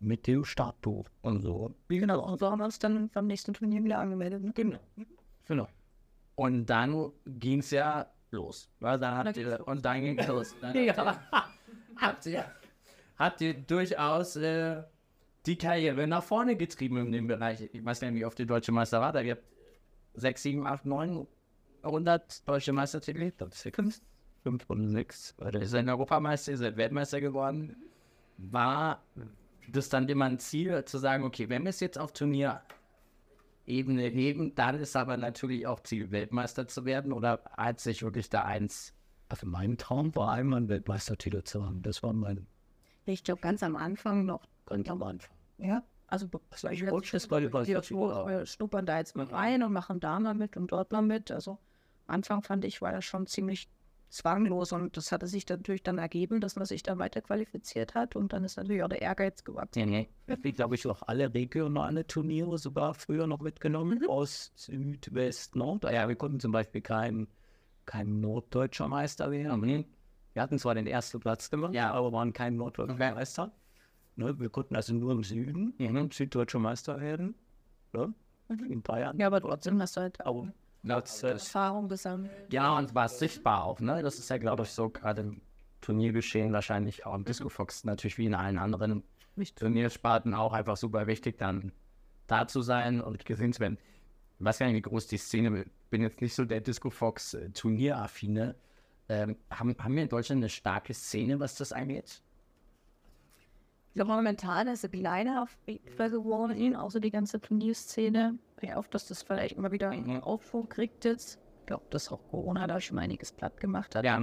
mit 0.00 0.26
dem 0.26 0.44
Startbuch 0.44 1.06
und 1.22 1.40
so. 1.40 1.74
Wie 1.88 1.98
genau, 1.98 2.24
und 2.24 2.38
so 2.38 2.50
haben 2.50 2.58
wir 2.58 2.64
uns 2.64 2.78
dann 2.78 3.08
beim 3.08 3.26
nächsten 3.26 3.54
Turnier 3.54 3.82
wieder 3.82 3.98
angemeldet. 3.98 4.42
Ne? 4.42 4.52
Genau. 4.54 4.78
Genau. 5.46 5.68
Und 6.34 6.66
dann 6.66 7.12
ging 7.24 7.60
es 7.60 7.70
ja 7.70 8.06
los. 8.30 8.68
Weil 8.80 8.98
dann 8.98 9.16
habt 9.26 9.36
ihr, 9.36 9.66
und 9.66 9.84
dann 9.84 10.00
ging 10.02 10.18
es 10.18 10.26
los. 10.26 10.54
Dann 10.60 10.74
Ja. 10.84 11.18
habt 11.96 12.26
ihr, 12.26 12.44
habt 13.18 13.40
ihr 13.40 13.54
durchaus 13.54 14.36
äh, 14.36 14.82
die 15.46 15.56
Karriere 15.56 16.06
nach 16.06 16.22
vorne 16.22 16.56
getrieben 16.56 16.98
in 16.98 17.12
dem 17.12 17.26
Bereich. 17.26 17.68
Ich 17.72 17.84
weiß 17.84 18.02
nicht, 18.02 18.14
wie 18.14 18.24
oft 18.24 18.38
die 18.38 18.46
deutsche 18.46 18.72
Meister 18.72 19.00
war. 19.00 19.12
Da 19.12 19.22
gibt 19.22 19.42
6, 20.14 20.42
7, 20.42 20.66
8, 20.66 20.84
900 20.84 22.48
deutsche 22.48 22.72
Meistertitel. 22.72 23.32
Fünf, 23.72 24.00
fünf 24.42 24.64
und 24.68 24.88
sechs. 24.88 25.34
Ihr 25.40 25.66
seid 25.66 25.88
Europameister, 25.88 26.52
ihr 26.52 26.58
seid 26.58 26.76
Weltmeister 26.76 27.20
geworden. 27.20 27.76
War 28.38 29.02
das 29.72 29.88
dann 29.88 30.08
immer 30.08 30.26
ein 30.26 30.38
Ziel, 30.38 30.84
zu 30.84 30.98
sagen, 30.98 31.24
okay, 31.24 31.48
wenn 31.48 31.62
wir 31.62 31.70
es 31.70 31.80
jetzt 31.80 31.98
auf 31.98 32.12
Turnierebene 32.12 32.62
heben, 33.66 34.54
dann 34.54 34.78
ist 34.78 34.96
aber 34.96 35.16
natürlich 35.16 35.66
auch 35.66 35.80
Ziel, 35.80 36.10
Weltmeister 36.10 36.68
zu 36.68 36.84
werden? 36.84 37.12
Oder 37.12 37.40
hat 37.56 37.80
sich 37.80 38.02
wirklich 38.02 38.30
da 38.30 38.42
eins 38.44 38.94
Also 39.28 39.46
mein 39.46 39.76
Traum 39.76 40.14
war 40.14 40.32
einmal 40.32 40.58
einen 40.58 40.68
Weltmeistertitel 40.68 41.42
zu 41.42 41.64
haben. 41.64 41.82
Das 41.82 42.02
war 42.02 42.12
mein 42.12 42.46
Ich 43.04 43.24
glaube, 43.24 43.40
ganz 43.40 43.62
am 43.62 43.76
Anfang 43.76 44.24
noch. 44.24 44.46
ganz 44.66 44.88
am 44.88 45.02
Anfang. 45.02 45.36
Ja. 45.58 45.82
Also, 46.08 46.28
war 46.62 46.70
ich 46.70 46.86
war. 46.86 48.28
wir 48.28 48.46
schnuppern 48.46 48.86
da 48.86 48.98
jetzt 48.98 49.16
mal 49.16 49.26
rein 49.26 49.64
und 49.64 49.72
machen 49.72 49.98
da 49.98 50.20
mal 50.20 50.34
mit 50.34 50.56
und 50.56 50.70
dort 50.70 50.92
mal 50.92 51.02
mit. 51.02 51.32
Also, 51.32 51.58
am 52.06 52.16
Anfang 52.16 52.42
fand 52.42 52.64
ich, 52.64 52.80
war 52.80 52.92
das 52.92 53.04
schon 53.04 53.26
ziemlich 53.26 53.68
zwanglos 54.08 54.72
und 54.72 54.96
das 54.96 55.12
hatte 55.12 55.26
sich 55.26 55.44
dann 55.46 55.58
natürlich 55.60 55.82
dann 55.82 55.98
ergeben, 55.98 56.40
dass 56.40 56.56
man 56.56 56.64
sich 56.64 56.82
dann 56.82 56.98
weiter 56.98 57.20
qualifiziert 57.22 57.94
hat 57.94 58.16
und 58.16 58.32
dann 58.32 58.44
ist 58.44 58.56
natürlich 58.56 58.82
auch 58.82 58.88
der 58.88 59.02
Ehrgeiz 59.02 59.44
gewachsen. 59.44 59.88
nee, 59.88 60.08
Ich 60.42 60.54
glaube 60.56 60.74
ich, 60.76 60.86
auch 60.86 61.02
alle 61.02 61.32
regionale 61.34 62.06
Turniere 62.06 62.58
sogar 62.58 62.94
früher 62.94 63.26
noch 63.26 63.40
mitgenommen. 63.40 63.98
Mhm. 64.00 64.08
Ost, 64.08 64.56
Süd, 64.58 65.12
West, 65.12 65.56
Nord. 65.56 65.84
Ah 65.84 65.92
Ja, 65.92 66.08
wir 66.08 66.16
konnten 66.16 66.40
zum 66.40 66.52
Beispiel 66.52 66.80
kein, 66.80 67.26
kein 67.84 68.20
norddeutscher 68.20 68.88
Meister 68.88 69.30
werden. 69.30 69.86
Wir 70.32 70.42
hatten 70.42 70.58
zwar 70.58 70.74
den 70.74 70.86
ersten 70.86 71.18
Platz 71.18 71.50
gemacht, 71.50 71.74
Ja. 71.74 71.92
aber 71.92 72.12
waren 72.12 72.32
kein 72.32 72.56
norddeutscher 72.56 72.94
Okay. 72.94 73.14
Meister. 73.14 73.52
Ne, 74.16 74.38
wir 74.38 74.48
konnten 74.48 74.76
also 74.76 74.94
nur 74.94 75.12
im 75.12 75.22
Süden 75.24 75.74
Mhm. 75.78 76.10
süddeutscher 76.10 76.58
Meister 76.58 77.00
werden. 77.00 77.34
Ne? 77.92 78.14
In 78.68 78.80
Bayern. 78.82 79.18
Ja, 79.18 79.26
aber 79.26 79.40
trotzdem 79.40 79.80
hast 79.80 79.96
du 79.96 80.02
halt 80.02 80.20
Aber 80.24 80.52
das, 80.86 81.22
äh, 81.22 81.30
Erfahrung 81.30 81.88
gesammelt. 81.88 82.30
Ja, 82.50 82.76
und 82.76 82.94
war 82.94 83.08
sichtbar 83.08 83.64
auch, 83.64 83.80
ne? 83.80 84.02
Das 84.02 84.18
ist 84.18 84.30
ja, 84.30 84.38
glaube 84.38 84.64
ich, 84.64 84.70
so 84.70 84.88
gerade 84.88 85.22
im 85.22 85.40
Turniergeschehen 85.80 86.52
wahrscheinlich 86.52 87.06
auch 87.06 87.14
im 87.14 87.24
Disco 87.24 87.48
Fox 87.48 87.84
natürlich 87.84 88.18
wie 88.18 88.26
in 88.26 88.34
allen 88.34 88.58
anderen 88.58 89.02
Turniersparten 89.54 90.34
auch 90.34 90.52
einfach 90.52 90.76
super 90.76 91.06
wichtig, 91.06 91.38
dann 91.38 91.72
da 92.26 92.48
zu 92.48 92.62
sein 92.62 93.00
und 93.00 93.24
gesehen 93.24 93.52
zu 93.52 93.60
werden. 93.60 93.78
Ich 94.38 94.44
weiß 94.44 94.58
gar 94.58 94.66
nicht, 94.66 94.76
wie 94.76 94.82
groß 94.82 95.06
die 95.06 95.18
Szene 95.18 95.60
ist. 95.60 95.90
bin 95.90 96.02
jetzt 96.02 96.20
nicht 96.20 96.34
so 96.34 96.44
der 96.44 96.60
Disco 96.60 96.90
Fox 96.90 97.34
äh, 97.34 97.50
Turnieraffine. 97.50 98.56
Ähm, 99.08 99.36
haben, 99.50 99.76
haben 99.78 99.94
wir 99.94 100.02
in 100.02 100.08
Deutschland 100.08 100.40
eine 100.40 100.48
starke 100.48 100.92
Szene, 100.92 101.38
was 101.38 101.54
das 101.54 101.72
angeht? 101.72 102.22
Ich 103.88 103.94
glaube, 103.94 104.12
momentan 104.12 104.68
ist 104.68 104.84
es 104.84 104.90
kleiner 104.90 105.42
auf 105.42 105.56
jeden 105.66 105.88
Fall 105.88 106.10
geworden, 106.10 106.76
außer 106.76 107.00
die 107.00 107.10
ganze 107.10 107.40
Turnierszene. 107.40 108.38
Ich 108.60 108.74
hoffe, 108.74 108.88
dass 108.90 109.06
das 109.08 109.22
vielleicht 109.22 109.56
immer 109.56 109.72
wieder 109.72 109.90
einen 109.90 110.22
Aufschwung 110.22 110.68
kriegt 110.68 111.04
jetzt. 111.04 111.38
Ich 111.60 111.66
glaube, 111.66 111.84
dass 111.90 112.10
auch 112.10 112.20
Corona 112.30 112.66
da 112.66 112.80
schon 112.80 112.98
einiges 112.98 113.32
platt 113.32 113.60
gemacht 113.60 113.94
hat. 113.94 114.04
Ja, 114.04 114.16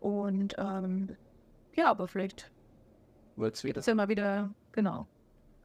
Und 0.00 0.56
ähm, 0.58 1.16
ja, 1.74 1.90
aber 1.90 2.08
vielleicht 2.08 2.50
wird 3.36 3.54
es 3.54 3.64
wieder 3.64 3.80
ist 3.80 3.86
ja 3.86 3.92
immer 3.92 4.08
wieder, 4.08 4.50
genau. 4.72 5.06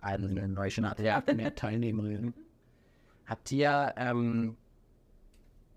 eine 0.02 0.48
neue 0.48 0.84
Art. 0.84 1.00
Ja, 1.00 1.24
mehr 1.36 1.56
Teilnehmerinnen. 1.56 2.34
Habt 3.26 3.52
ihr, 3.52 3.94
ähm, 3.96 4.58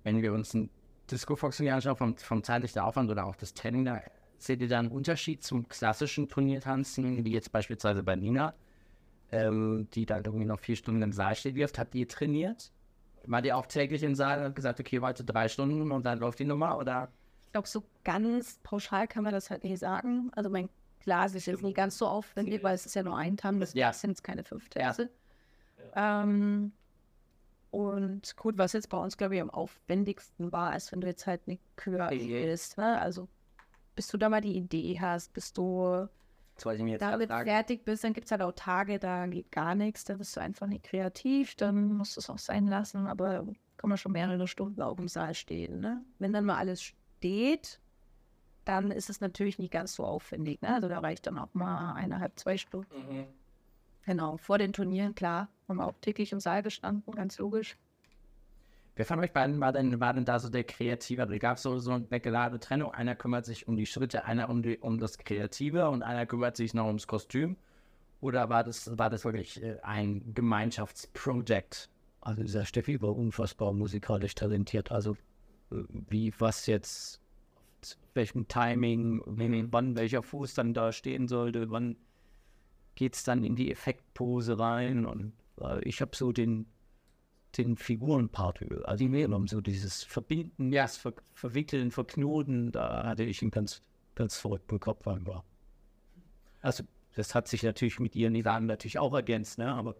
wenn 0.02 0.20
wir 0.20 0.32
uns 0.32 0.54
ein 0.54 0.70
Disco 1.10 1.36
Fox 1.36 1.58
Turnier 1.58 1.74
anschauen, 1.74 1.96
vom, 1.96 2.16
vom 2.16 2.42
zeitlichen 2.42 2.80
Aufwand 2.80 3.10
oder 3.10 3.26
auch 3.26 3.36
das 3.36 3.54
Training, 3.54 3.84
da 3.84 4.00
seht 4.38 4.60
ihr 4.60 4.68
da 4.68 4.78
einen 4.78 4.88
Unterschied 4.88 5.42
zum 5.42 5.68
klassischen 5.68 6.28
Turniertanzen, 6.28 7.24
wie 7.24 7.32
jetzt 7.32 7.52
beispielsweise 7.52 8.02
bei 8.02 8.16
Nina, 8.16 8.54
ähm, 9.34 9.88
die 9.94 10.06
dann 10.06 10.24
irgendwie 10.24 10.44
noch 10.46 10.60
vier 10.60 10.76
Stunden 10.76 11.02
im 11.02 11.12
Saal 11.12 11.34
steht. 11.34 11.54
Wie 11.54 11.64
oft 11.64 11.78
habt 11.78 11.94
ihr 11.94 12.06
trainiert? 12.08 12.70
Wart 13.26 13.44
ihr 13.46 13.56
auch 13.56 13.66
täglich 13.66 14.02
im 14.02 14.14
Saal 14.14 14.44
und 14.46 14.54
gesagt, 14.54 14.80
okay, 14.80 15.00
heute 15.00 15.24
drei 15.24 15.48
Stunden 15.48 15.90
und 15.90 16.04
dann 16.06 16.18
läuft 16.18 16.38
die 16.38 16.44
Nummer? 16.44 16.78
Oder? 16.78 17.08
Ich 17.46 17.52
glaube, 17.52 17.68
so 17.68 17.82
ganz 18.04 18.58
pauschal 18.62 19.08
kann 19.08 19.24
man 19.24 19.32
das 19.32 19.50
halt 19.50 19.64
nicht 19.64 19.78
sagen. 19.78 20.30
Also 20.34 20.50
mein 20.50 20.68
Glas 21.00 21.34
ist 21.34 21.46
jetzt 21.46 21.62
nicht 21.62 21.76
ganz 21.76 21.98
so 21.98 22.06
aufwendig, 22.06 22.62
weil 22.62 22.74
es 22.74 22.86
ist 22.86 22.94
ja 22.94 23.02
nur 23.02 23.16
ein 23.16 23.36
Tanz, 23.36 23.74
Ja. 23.74 23.88
das 23.88 24.00
sind 24.00 24.10
jetzt 24.10 24.22
keine 24.24 24.44
fünf 24.44 24.68
Tänze. 24.68 25.10
Ähm, 25.96 26.72
und 27.70 28.36
gut, 28.36 28.56
was 28.56 28.72
jetzt 28.72 28.88
bei 28.88 28.98
uns, 28.98 29.16
glaube 29.16 29.34
ich, 29.36 29.40
am 29.42 29.50
aufwendigsten 29.50 30.52
war, 30.52 30.76
ist, 30.76 30.92
wenn 30.92 31.00
du 31.00 31.06
jetzt 31.08 31.26
halt 31.26 31.42
eine 31.46 31.58
Kür 31.76 32.08
willst. 32.10 32.78
Ne? 32.78 33.00
Also 33.00 33.28
bis 33.96 34.08
du 34.08 34.16
da 34.16 34.28
mal 34.28 34.40
die 34.40 34.56
Idee 34.56 34.98
hast, 35.00 35.32
bis 35.32 35.52
du 35.52 36.08
Das 36.54 36.66
wollte 36.66 36.78
ich 36.78 36.84
mir 36.84 36.92
jetzt 36.92 37.02
damit 37.02 37.28
fragen. 37.28 37.48
fertig 37.48 37.84
bist, 37.84 38.04
dann 38.04 38.12
gibt 38.12 38.26
es 38.26 38.30
halt 38.30 38.42
auch 38.42 38.52
Tage, 38.52 38.98
da 38.98 39.26
geht 39.26 39.50
gar 39.50 39.74
nichts, 39.74 40.04
da 40.04 40.14
bist 40.14 40.36
du 40.36 40.40
einfach 40.40 40.66
nicht 40.66 40.84
kreativ, 40.84 41.56
dann 41.56 41.94
musst 41.94 42.16
du 42.16 42.20
es 42.20 42.30
auch 42.30 42.38
sein 42.38 42.66
lassen, 42.66 43.06
aber 43.06 43.44
kann 43.76 43.88
man 43.88 43.98
schon 43.98 44.12
mehrere 44.12 44.46
Stunden 44.46 44.80
auch 44.80 44.98
im 44.98 45.08
Saal 45.08 45.34
stehen. 45.34 45.80
Ne? 45.80 46.04
Wenn 46.18 46.32
dann 46.32 46.44
mal 46.44 46.56
alles 46.56 46.82
steht, 46.82 47.80
dann 48.64 48.90
ist 48.90 49.10
es 49.10 49.20
natürlich 49.20 49.58
nicht 49.58 49.72
ganz 49.72 49.94
so 49.94 50.04
aufwendig. 50.04 50.62
Ne? 50.62 50.72
Also 50.74 50.88
da 50.88 51.00
reicht 51.00 51.26
dann 51.26 51.38
auch 51.38 51.52
mal 51.54 51.94
eineinhalb, 51.94 52.38
zwei 52.38 52.56
Stunden. 52.56 52.94
Mhm. 52.96 53.26
Genau, 54.06 54.36
vor 54.36 54.58
den 54.58 54.72
Turnieren, 54.72 55.14
klar, 55.14 55.48
haben 55.68 55.78
wir 55.78 55.86
auch 55.86 55.98
täglich 56.00 56.32
im 56.32 56.40
Saal 56.40 56.62
gestanden, 56.62 57.14
ganz 57.14 57.38
logisch. 57.38 57.76
Wer 58.96 59.04
von 59.04 59.18
euch 59.18 59.32
beiden 59.32 59.60
war 59.60 59.72
denn, 59.72 59.98
war 59.98 60.14
denn 60.14 60.24
da 60.24 60.38
so 60.38 60.48
der 60.48 60.62
Kreative? 60.62 61.26
Da 61.26 61.38
gab 61.38 61.56
es 61.56 61.64
so, 61.64 61.78
so 61.78 61.92
eine 61.92 62.20
klare 62.20 62.60
Trennung. 62.60 62.92
Einer 62.92 63.16
kümmert 63.16 63.44
sich 63.44 63.66
um 63.66 63.76
die 63.76 63.86
Schritte, 63.86 64.24
einer 64.24 64.48
um, 64.48 64.62
die, 64.62 64.78
um 64.78 64.98
das 65.00 65.18
Kreative 65.18 65.88
und 65.88 66.02
einer 66.02 66.26
kümmert 66.26 66.56
sich 66.56 66.74
noch 66.74 66.86
ums 66.86 67.08
Kostüm. 67.08 67.56
Oder 68.20 68.48
war 68.48 68.62
das, 68.62 68.96
war 68.96 69.10
das 69.10 69.24
wirklich 69.24 69.62
äh, 69.62 69.78
ein 69.82 70.32
Gemeinschaftsprojekt? 70.34 71.90
Also 72.20 72.42
dieser 72.42 72.64
Steffi 72.64 73.02
war 73.02 73.16
unfassbar 73.16 73.72
musikalisch 73.72 74.36
talentiert. 74.36 74.92
Also 74.92 75.16
äh, 75.72 75.82
wie 76.08 76.32
was 76.38 76.66
jetzt, 76.66 77.20
welchem 78.14 78.46
Timing, 78.46 79.22
wie- 79.26 79.72
wann 79.72 79.96
welcher 79.96 80.22
Fuß 80.22 80.54
dann 80.54 80.72
da 80.72 80.92
stehen 80.92 81.26
sollte, 81.26 81.70
wann 81.70 81.96
geht 82.94 83.16
es 83.16 83.24
dann 83.24 83.42
in 83.42 83.56
die 83.56 83.72
Effektpose 83.72 84.56
rein. 84.56 85.04
Und 85.04 85.32
äh, 85.60 85.82
ich 85.82 86.00
habe 86.00 86.14
so 86.14 86.30
den, 86.30 86.66
den 87.58 87.76
Figurenpart 87.76 88.60
über- 88.60 88.88
also 88.88 89.04
genommen, 89.08 89.46
so 89.46 89.60
dieses 89.60 90.02
Verbinden, 90.02 90.72
Ja. 90.72 90.82
das 90.82 90.96
Ver 90.96 91.12
Verwickeln, 91.34 91.90
Verknoten, 91.90 92.72
da 92.72 93.04
hatte 93.06 93.24
ich 93.24 93.42
einen 93.42 93.50
ganz, 93.50 93.82
ganz 94.14 94.36
verrückten 94.38 94.80
Kopf 94.80 95.06
einfach. 95.08 95.42
Also 96.60 96.84
das 97.14 97.34
hat 97.34 97.48
sich 97.48 97.62
natürlich 97.62 98.00
mit 98.00 98.16
ihren 98.16 98.34
Ideen 98.34 98.66
natürlich 98.66 98.98
auch 98.98 99.14
ergänzt, 99.14 99.58
ne? 99.58 99.72
aber 99.72 99.94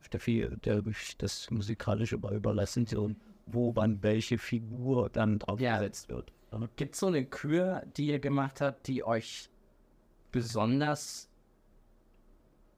Steffi, 0.00 0.48
der 0.64 0.86
ich 0.86 1.16
das 1.16 1.50
Musikalische 1.50 2.18
mal 2.18 2.34
überlassen, 2.34 2.86
so, 2.86 3.10
wo 3.46 3.74
wann 3.76 4.02
welche 4.02 4.38
Figur 4.38 5.08
dann 5.10 5.38
drauf 5.38 5.60
Ja. 5.60 5.80
wird. 5.80 6.06
Gibt 6.76 6.94
es 6.94 7.00
so 7.00 7.06
eine 7.08 7.24
Kür, 7.24 7.82
die 7.96 8.06
ihr 8.08 8.18
gemacht 8.20 8.60
habt, 8.60 8.86
die 8.86 9.02
euch 9.04 9.48
besonders 10.30 11.28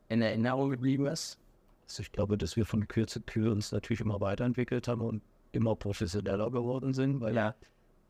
in 0.08 0.22
Erinnerung 0.22 0.70
geblieben 0.70 1.06
ist? 1.06 1.38
Also 1.86 2.02
ich 2.02 2.12
glaube, 2.12 2.36
dass 2.36 2.56
wir 2.56 2.66
von 2.66 2.88
Kür 2.88 3.06
zu 3.06 3.20
Kür 3.20 3.52
uns 3.52 3.72
natürlich 3.72 4.00
immer 4.00 4.20
weiterentwickelt 4.20 4.88
haben 4.88 5.00
und 5.02 5.22
immer 5.52 5.76
professioneller 5.76 6.50
geworden 6.50 6.92
sind, 6.94 7.20
weil, 7.20 7.34
Ja. 7.34 7.54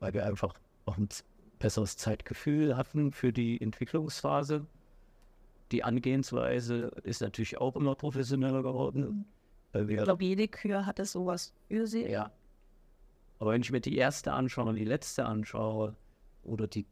weil 0.00 0.14
wir 0.14 0.24
einfach 0.26 0.54
auch 0.86 0.96
ein 0.96 1.08
besseres 1.58 1.96
Zeitgefühl 1.96 2.76
hatten 2.76 3.12
für 3.12 3.32
die 3.32 3.60
Entwicklungsphase. 3.60 4.66
Die 5.72 5.84
Angehensweise 5.84 6.92
ist 7.02 7.20
natürlich 7.20 7.58
auch 7.58 7.76
immer 7.76 7.94
professioneller 7.94 8.62
geworden, 8.62 9.26
weil 9.72 9.82
Ich 9.82 9.88
wir 9.88 10.04
glaube, 10.04 10.24
jede 10.24 10.48
Kür 10.48 10.86
hatte 10.86 11.04
sowas 11.04 11.52
für 11.68 11.86
sie. 11.86 12.06
Ja. 12.06 12.30
Aber 13.38 13.52
wenn 13.52 13.60
ich 13.60 13.70
mir 13.70 13.80
die 13.80 13.96
erste 13.96 14.32
anschaue 14.32 14.70
und 14.70 14.76
die 14.76 14.84
letzte 14.84 15.26
anschaue, 15.26 15.94
oder 16.46 16.66
die 16.66 16.86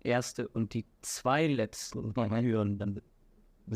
erste 0.00 0.48
und 0.48 0.74
die 0.74 0.84
zwei 1.02 1.46
letzten 1.46 2.14
hören, 2.16 2.78
dann 2.78 3.02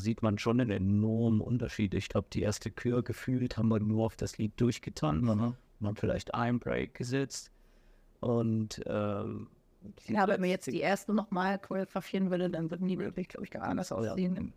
sieht 0.01 0.23
man 0.23 0.39
schon 0.39 0.61
einen 0.61 0.71
enormen 0.71 1.41
Unterschied. 1.41 1.95
Ich 1.95 2.09
glaube, 2.09 2.29
die 2.33 2.43
erste 2.43 2.71
Kür 2.71 3.03
gefühlt 3.03 3.57
haben 3.57 3.69
wir 3.69 3.81
nur 3.81 4.07
auf 4.07 4.17
das 4.17 4.39
Lied 4.39 4.61
durchgetan. 4.61 5.21
Man 5.23 5.57
hat 5.83 5.99
vielleicht 5.99 6.35
einen 6.35 6.59
Break 6.59 6.95
gesetzt. 6.95 7.51
Und 8.21 8.81
ähm, 8.87 9.49
Ja, 10.07 10.29
wenn 10.29 10.41
man 10.41 10.51
jetzt 10.51 10.67
die 10.67 10.81
ersten 10.83 11.15
nochmal 11.15 11.59
choreografieren 11.59 12.31
würde, 12.31 12.49
dann 12.51 12.71
würden 12.71 12.87
die 12.89 12.99
wirklich, 12.99 13.29
glaube 13.29 13.45
ich, 13.45 13.51
gar 13.51 13.65
anders 13.65 13.91
aussehen. 13.93 14.53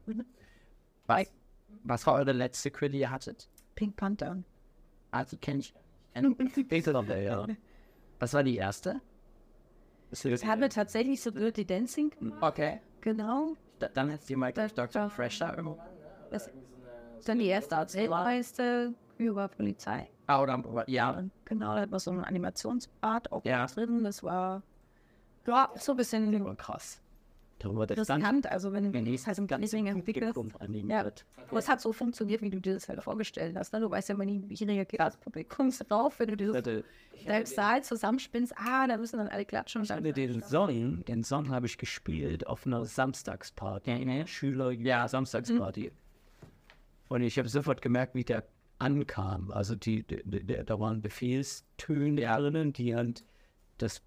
Was, 1.07 1.31
was 1.83 2.05
war 2.07 2.15
eure 2.15 2.31
letzte 2.31 2.71
Kür, 2.71 2.89
die 2.89 2.99
ihr 2.99 3.11
hattet? 3.11 3.49
Pink 3.75 3.95
Panther. 3.95 4.43
Die 5.31 5.37
kenne 5.37 5.59
ich. 5.59 5.73
Pixel 6.67 6.93
ja. 7.23 7.47
Was 8.19 8.33
war 8.33 8.43
die 8.43 8.55
erste? 8.55 9.01
Das 10.11 10.23
haben 10.45 10.61
wir 10.61 10.69
tatsächlich 10.69 11.21
so 11.21 11.31
Dirty 11.31 11.65
Dancing 11.65 12.11
Mhm. 12.19 12.29
gemacht. 12.29 12.53
Okay. 12.53 12.79
Genau. 13.05 13.53
Da, 13.77 13.87
dann 13.87 14.11
hat 14.11 14.23
Michael 14.35 14.67
Das- 14.69 14.73
Dr. 14.73 15.09
Fresher 15.11 15.55
irgendwann. 15.55 15.85
Das, 16.31 16.49
dann 17.23 17.37
die 17.39 17.45
erste 17.45 17.75
Erzählreiste 17.75 18.93
über 19.19 19.47
Polizei. 19.47 20.09
Ah, 20.27 20.41
oder, 20.41 20.83
ja. 20.87 21.23
Genau, 21.45 21.75
da 21.75 21.81
hat 21.81 21.91
man 21.91 21.99
so 21.99 22.09
einen 22.09 22.23
Animationspart 22.23 23.31
auch 23.31 23.45
Ja. 23.45 23.67
drin. 23.67 24.03
Das 24.03 24.23
war 24.23 24.63
ja 25.45 25.69
so 25.75 25.91
ein 25.91 25.97
bisschen 25.97 26.57
krass. 26.57 26.99
Da 27.59 27.69
haben 27.69 27.77
wir 27.77 27.87
das 27.87 28.07
dann 28.07 28.21
riskant. 28.21 28.51
Also 28.51 28.73
wenn 28.73 28.93
wenn 28.93 29.05
das 29.11 29.27
halt 29.27 29.37
im 29.37 29.47
entwickelst. 29.47 30.33
Publikum 30.35 30.59
Ja, 30.59 30.65
animiert. 30.65 31.25
aber 31.49 31.59
es 31.59 31.69
hat 31.69 31.79
so 31.79 31.93
funktioniert, 31.93 32.41
wie 32.41 32.49
du 32.49 32.59
dir 32.59 32.73
das 32.73 32.89
halt 32.89 33.01
vorgestellt 33.01 33.55
hast. 33.55 33.71
Ne? 33.71 33.79
Du 33.79 33.89
weißt 33.89 34.09
ja 34.09 34.15
immer 34.15 34.25
nie, 34.25 34.43
wie 34.47 34.63
reagiert 34.65 34.99
das 34.99 35.17
Publikum 35.17 35.71
drauf, 35.87 36.19
wenn 36.19 36.27
du 36.27 36.37
dieses 36.37 36.55
Hatte, 36.55 36.83
dein 37.25 37.45
Saal 37.45 37.83
zusammenspinnst. 37.83 38.53
Ah, 38.57 38.87
da 38.87 38.97
müssen 38.97 39.17
dann 39.17 39.29
alle 39.29 39.45
klatschen. 39.45 39.83
Ich 39.83 39.91
hatte 39.91 40.03
dann, 40.03 40.13
den 40.13 40.41
Song, 40.41 41.05
den 41.05 41.23
Song 41.23 41.49
habe 41.49 41.65
ich 41.65 41.77
gespielt 41.77 42.45
auf 42.45 42.65
einer 42.65 42.83
Samstagsparty, 42.83 43.91
eine 43.91 44.27
Schüler 44.27 44.71
ja 44.71 45.07
Samstagsparty. 45.07 45.91
Und 47.07 47.21
ich 47.21 47.37
habe 47.37 47.47
sofort 47.47 47.81
gemerkt, 47.81 48.15
wie 48.15 48.23
der 48.23 48.43
ankam. 48.79 49.51
Also 49.51 49.75
die, 49.75 50.03
die, 50.03 50.21
die, 50.25 50.63
da 50.65 50.79
waren 50.79 51.01
Befehlstöne 51.01 52.21
drinnen, 52.21 52.73
die 52.73 52.95
halt 52.95 53.23
das, 53.77 54.01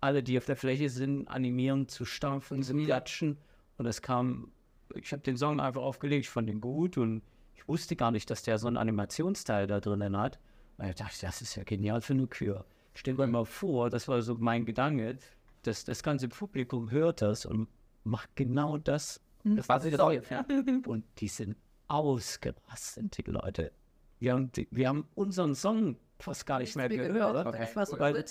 alle, 0.00 0.22
die 0.22 0.38
auf 0.38 0.46
der 0.46 0.56
Fläche 0.56 0.88
sind, 0.88 1.28
animieren 1.28 1.88
zu 1.88 2.04
stampfen, 2.04 2.62
zu 2.62 2.74
klatschen. 2.74 3.38
Und 3.76 3.86
es 3.86 4.02
kam, 4.02 4.52
ich 4.94 5.12
habe 5.12 5.22
den 5.22 5.36
Song 5.36 5.60
einfach 5.60 5.82
aufgelegt, 5.82 6.26
ich 6.26 6.30
fand 6.30 6.48
ihn 6.48 6.60
gut 6.60 6.98
und 6.98 7.22
ich 7.54 7.68
wusste 7.68 7.96
gar 7.96 8.10
nicht, 8.10 8.30
dass 8.30 8.42
der 8.42 8.58
so 8.58 8.66
einen 8.66 8.76
Animationsteil 8.76 9.66
da 9.66 9.80
drinnen 9.80 10.16
hat. 10.16 10.38
Und 10.78 10.86
ich 10.86 10.94
dachte, 10.94 11.16
das 11.20 11.42
ist 11.42 11.54
ja 11.56 11.62
genial 11.64 12.00
für 12.00 12.14
eine 12.14 12.26
Kür. 12.26 12.64
Stell 12.94 13.14
dir 13.14 13.26
mal 13.26 13.44
vor, 13.44 13.90
das 13.90 14.08
war 14.08 14.22
so 14.22 14.36
mein 14.38 14.64
Gedanke, 14.64 15.18
dass 15.62 15.84
das 15.84 16.02
ganze 16.02 16.28
Publikum 16.28 16.90
hört 16.90 17.22
das 17.22 17.44
und 17.46 17.68
macht 18.04 18.34
genau 18.34 18.78
das. 18.78 19.20
Das 19.44 19.68
war 19.68 19.80
sie 19.80 19.98
auch 19.98 20.12
ja. 20.12 20.44
Und 20.86 21.04
die 21.18 21.28
sind 21.28 21.56
ausgerastet, 21.88 23.16
die 23.18 23.30
Leute. 23.30 23.72
Wir 24.20 24.34
haben, 24.34 24.50
wir 24.70 24.88
haben 24.88 25.08
unseren 25.14 25.54
Song 25.54 25.96
fast 26.18 26.46
gar 26.46 26.60
nicht 26.60 26.76
mehr 26.76 26.88
gehört. 26.88 27.46
Okay. 27.46 27.58
Das 27.58 27.76
war 27.76 27.86
so 27.86 27.98
Weil-. 27.98 28.24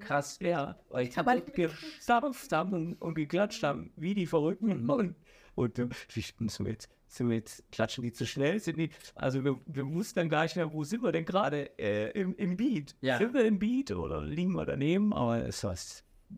Krass, 0.00 0.38
ja. 0.40 0.76
Weil 0.88 1.06
ich 1.06 1.16
habe 1.16 1.42
gestampft 1.42 2.50
haben 2.50 2.72
und, 2.72 2.94
und 2.94 3.14
geklatscht 3.14 3.62
haben, 3.62 3.92
wie 3.96 4.14
die 4.14 4.26
Verrückten. 4.26 4.88
Und, 4.88 5.14
und 5.54 5.78
äh, 5.78 5.88
wie 6.12 6.20
sind 6.22 6.58
wir 6.60 6.72
jetzt, 6.72 6.88
sind 7.06 7.28
wir 7.28 7.36
jetzt, 7.36 7.70
klatschen 7.70 8.02
die 8.02 8.12
zu 8.12 8.26
schnell? 8.26 8.58
Sind 8.58 8.78
die, 8.78 8.88
also 9.14 9.44
wir, 9.44 9.60
wir 9.66 9.86
wussten 9.86 10.20
dann 10.20 10.28
gar 10.30 10.44
nicht 10.44 10.56
mehr, 10.56 10.72
wo 10.72 10.82
sind 10.82 11.02
wir 11.02 11.12
denn 11.12 11.26
gerade 11.26 11.78
äh, 11.78 12.10
im, 12.18 12.34
im 12.36 12.56
Beat? 12.56 12.96
Ja. 13.02 13.18
Sind 13.18 13.34
wir 13.34 13.44
im 13.44 13.58
Beat 13.58 13.92
oder 13.92 14.22
liegen 14.22 14.52
wir 14.52 14.64
daneben? 14.64 15.12
Aber 15.12 15.46
es 15.46 15.62
war 15.62 15.76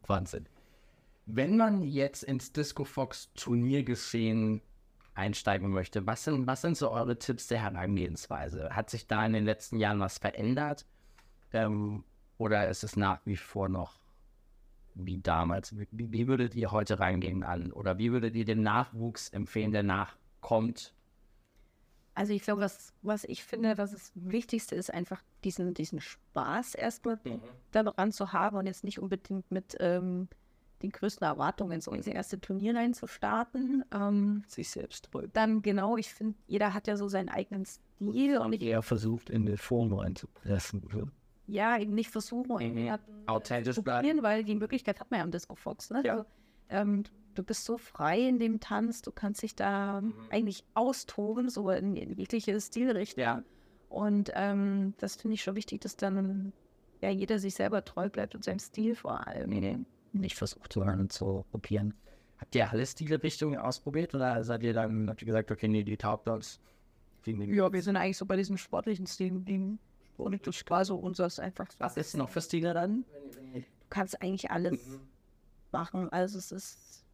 Wahnsinn. 0.06 0.48
Wenn 1.26 1.56
man 1.56 1.82
jetzt 1.82 2.24
ins 2.24 2.52
Disco 2.52 2.84
Fox 2.84 3.32
Turniergeschehen 3.34 4.62
einsteigen 5.16 5.70
möchte, 5.70 6.06
was 6.06 6.24
sind, 6.24 6.46
was 6.46 6.60
sind 6.60 6.76
so 6.76 6.90
eure 6.90 7.18
Tipps 7.18 7.46
der 7.48 7.62
Herangehensweise? 7.62 8.70
Hat 8.70 8.90
sich 8.90 9.06
da 9.06 9.24
in 9.24 9.32
den 9.32 9.44
letzten 9.44 9.78
Jahren 9.78 10.00
was 10.00 10.18
verändert? 10.18 10.86
Ähm, 11.52 12.04
oder 12.38 12.68
ist 12.68 12.84
es 12.84 12.96
nach 12.96 13.20
wie 13.24 13.36
vor 13.36 13.68
noch 13.68 13.98
wie 14.94 15.18
damals? 15.18 15.76
Wie, 15.76 16.12
wie 16.12 16.28
würdet 16.28 16.54
ihr 16.54 16.70
heute 16.70 16.98
reingehen 17.00 17.42
an? 17.44 17.72
Oder 17.72 17.98
wie 17.98 18.12
würdet 18.12 18.34
ihr 18.34 18.44
den 18.44 18.62
Nachwuchs 18.62 19.30
empfehlen, 19.30 19.72
der 19.72 19.82
nachkommt? 19.82 20.94
Also 22.14 22.32
ich 22.32 22.42
glaube, 22.42 22.62
was, 22.62 22.94
was 23.02 23.24
ich 23.24 23.44
finde, 23.44 23.76
was 23.76 23.92
das 23.92 24.12
Wichtigste 24.14 24.74
ist, 24.74 24.92
einfach 24.92 25.22
diesen, 25.44 25.74
diesen 25.74 26.00
Spaß 26.00 26.74
erstmal 26.74 27.20
daran 27.72 28.10
zu 28.10 28.32
haben 28.32 28.56
und 28.56 28.66
jetzt 28.66 28.84
nicht 28.84 28.98
unbedingt 28.98 29.50
mit 29.50 29.76
ähm, 29.80 30.28
den 30.82 30.90
größten 30.90 31.26
Erwartungen 31.26 31.80
so 31.80 31.92
ins 31.92 32.06
erste 32.06 32.40
Turnier 32.40 32.74
reinzustarten. 32.74 33.84
Ähm, 33.92 34.44
Sich 34.46 34.70
selbst 34.70 35.10
treu. 35.10 35.26
dann 35.32 35.62
genau, 35.62 35.96
ich 35.96 36.12
finde, 36.12 36.36
jeder 36.46 36.74
hat 36.74 36.86
ja 36.86 36.96
so 36.96 37.08
seinen 37.08 37.28
eigenen 37.28 37.64
Stil 37.64 38.38
und 38.38 38.52
ich, 38.52 38.62
eher 38.62 38.82
versucht, 38.82 39.30
in 39.30 39.46
die 39.46 39.56
Form 39.56 39.92
reinzupressen. 39.92 40.82
ja, 41.46 41.78
eben 41.78 41.94
nicht 41.94 42.10
versuchen, 42.10 42.60
irgendwie 42.60 42.92
Authentisch 43.26 43.74
zu 43.74 43.82
bleiben. 43.82 44.22
weil 44.22 44.44
die 44.44 44.54
Möglichkeit 44.54 45.00
hat 45.00 45.10
man 45.10 45.18
ja 45.18 45.24
am 45.24 45.30
Disco 45.30 45.54
Fox. 45.54 45.90
Ne? 45.90 46.02
Ja. 46.04 46.12
Also, 46.12 46.26
ähm, 46.68 47.04
du 47.34 47.42
bist 47.42 47.64
so 47.64 47.78
frei 47.78 48.20
in 48.28 48.38
dem 48.38 48.60
Tanz, 48.60 49.02
du 49.02 49.12
kannst 49.12 49.42
dich 49.42 49.54
da 49.54 50.02
eigentlich 50.30 50.64
austoben, 50.74 51.48
so 51.48 51.70
in, 51.70 51.96
in 51.96 52.16
jegliche 52.16 52.60
Stilrichtung. 52.60 53.22
Ja. 53.22 53.42
Und 53.88 54.32
ähm, 54.34 54.94
das 54.98 55.16
finde 55.16 55.34
ich 55.34 55.42
schon 55.42 55.54
wichtig, 55.54 55.80
dass 55.80 55.96
dann 55.96 56.52
ja 57.00 57.10
jeder 57.10 57.38
sich 57.38 57.54
selber 57.54 57.84
treu 57.84 58.08
bleibt 58.08 58.34
und 58.34 58.44
seinem 58.44 58.58
Stil 58.58 58.94
vor 58.94 59.26
allem. 59.26 59.86
Nicht 60.20 60.36
versucht 60.36 60.72
zu 60.72 60.80
lernen, 60.80 61.10
zu 61.10 61.44
kopieren. 61.52 61.94
Habt 62.38 62.54
ihr 62.54 62.70
alle 62.70 62.84
Stilrichtungen 62.84 63.58
ausprobiert? 63.58 64.14
Oder 64.14 64.44
seid 64.44 64.62
ihr 64.62 64.74
dann, 64.74 65.08
habt 65.08 65.22
ihr 65.22 65.26
gesagt, 65.26 65.50
okay, 65.50 65.68
nee, 65.68 65.84
die 65.84 65.96
taugt 65.96 66.28
uns? 66.28 66.60
Ja, 67.24 67.72
wir 67.72 67.82
sind 67.82 67.96
eigentlich 67.96 68.16
so 68.18 68.26
bei 68.26 68.36
diesem 68.36 68.56
sportlichen 68.56 69.06
Stil 69.06 69.30
geblieben. 69.30 69.78
Und 70.16 70.46
das 70.46 70.62
war 70.68 70.84
so 70.84 70.96
unseres 70.96 71.38
einfach 71.38 71.70
so. 71.70 71.76
Was 71.78 71.96
ist 71.96 72.16
noch 72.16 72.28
für 72.28 72.40
Stile 72.40 72.72
dann? 72.72 73.04
Du 73.52 73.62
kannst 73.90 74.22
eigentlich 74.22 74.50
alles 74.50 75.00
machen. 75.72 76.10
Also 76.12 76.38
es 76.38 76.52
ist 76.52 77.04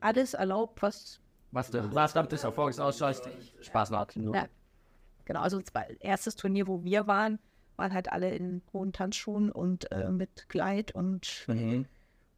alles 0.00 0.34
erlaubt, 0.34 0.80
was 0.82 1.20
Was 1.52 1.70
du 1.70 1.94
was 1.94 2.14
habt 2.14 2.32
ihr 2.32 2.42
Erfolgsausschluss 2.42 3.22
Spaß 3.60 3.90
macht. 3.90 4.16
Ja. 4.16 4.48
Genau, 5.24 5.40
also 5.40 5.60
das 5.60 5.74
war 5.74 5.84
erstes 6.00 6.36
Turnier, 6.36 6.66
wo 6.66 6.82
wir 6.84 7.06
waren, 7.06 7.38
waren 7.76 7.92
halt 7.92 8.10
alle 8.10 8.34
in 8.34 8.62
hohen 8.72 8.92
Tanzschuhen 8.92 9.52
und 9.52 9.90
äh, 9.92 10.10
mit 10.10 10.48
Kleid 10.48 10.94
und 10.94 11.44
Mhm. 11.46 11.86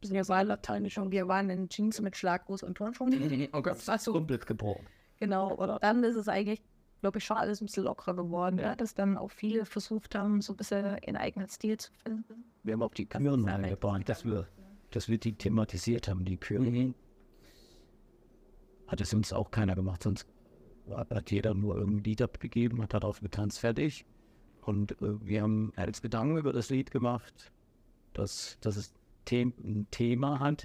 Wir 0.01 0.07
sind 0.07 0.17
ja 0.17 0.23
so 0.23 0.33
lateinisch 0.33 0.97
und 0.97 1.11
wir 1.11 1.27
waren 1.27 1.49
in 1.49 1.69
Jeans 1.69 2.01
mit 2.01 2.17
Schlaghose 2.17 2.65
und 2.65 2.75
Turnschuhen. 2.75 3.11
Oh 3.53 3.61
Gott. 3.61 3.73
Das 3.73 3.87
war 3.87 3.99
so, 3.99 4.13
Komplett 4.13 4.45
gebrochen. 4.47 4.85
genau. 5.17 5.53
Und 5.53 5.81
dann 5.83 6.03
ist 6.03 6.15
es 6.15 6.27
eigentlich, 6.27 6.61
glaube 7.01 7.19
ich, 7.19 7.25
schon 7.25 7.37
alles 7.37 7.61
ein 7.61 7.65
bisschen 7.67 7.83
lockerer 7.83 8.15
geworden, 8.15 8.57
ja. 8.57 8.75
dass 8.75 8.95
dann 8.95 9.17
auch 9.17 9.29
viele 9.29 9.65
versucht 9.65 10.15
haben, 10.15 10.41
so 10.41 10.53
ein 10.53 10.57
bisschen 10.57 10.97
ihren 11.05 11.17
eigenen 11.17 11.47
Stil 11.49 11.77
zu 11.77 11.91
finden. 12.03 12.45
Wir 12.63 12.73
haben 12.73 12.81
auch 12.81 12.93
die 12.93 13.05
Küren 13.05 13.47
reingebracht, 13.47 14.09
dass 14.09 14.25
wir, 14.25 14.47
dass 14.89 15.07
wir 15.07 15.19
die 15.19 15.33
thematisiert 15.33 16.07
haben, 16.07 16.25
die 16.25 16.37
Küren. 16.37 16.71
Mhm. 16.71 16.95
Hat 18.87 19.01
es 19.01 19.13
uns 19.13 19.31
auch 19.31 19.51
keiner 19.51 19.75
gemacht, 19.75 20.03
sonst 20.03 20.27
hat 20.89 21.31
jeder 21.31 21.53
nur 21.53 21.77
irgendein 21.77 22.03
Lied 22.03 22.21
abgegeben, 22.21 22.81
hat 22.81 22.93
darauf 22.93 23.21
getanzt, 23.21 23.59
fertig. 23.59 24.05
Und 24.61 24.93
äh, 25.01 25.25
wir 25.25 25.43
haben 25.43 25.71
als 25.75 26.01
Gedanken 26.01 26.37
über 26.37 26.53
das 26.53 26.69
Lied 26.69 26.91
gemacht, 26.91 27.51
dass, 28.13 28.57
dass 28.61 28.75
es 28.75 28.93
The 29.29 29.41
ein 29.41 29.87
Thema 29.91 30.39
hat, 30.39 30.63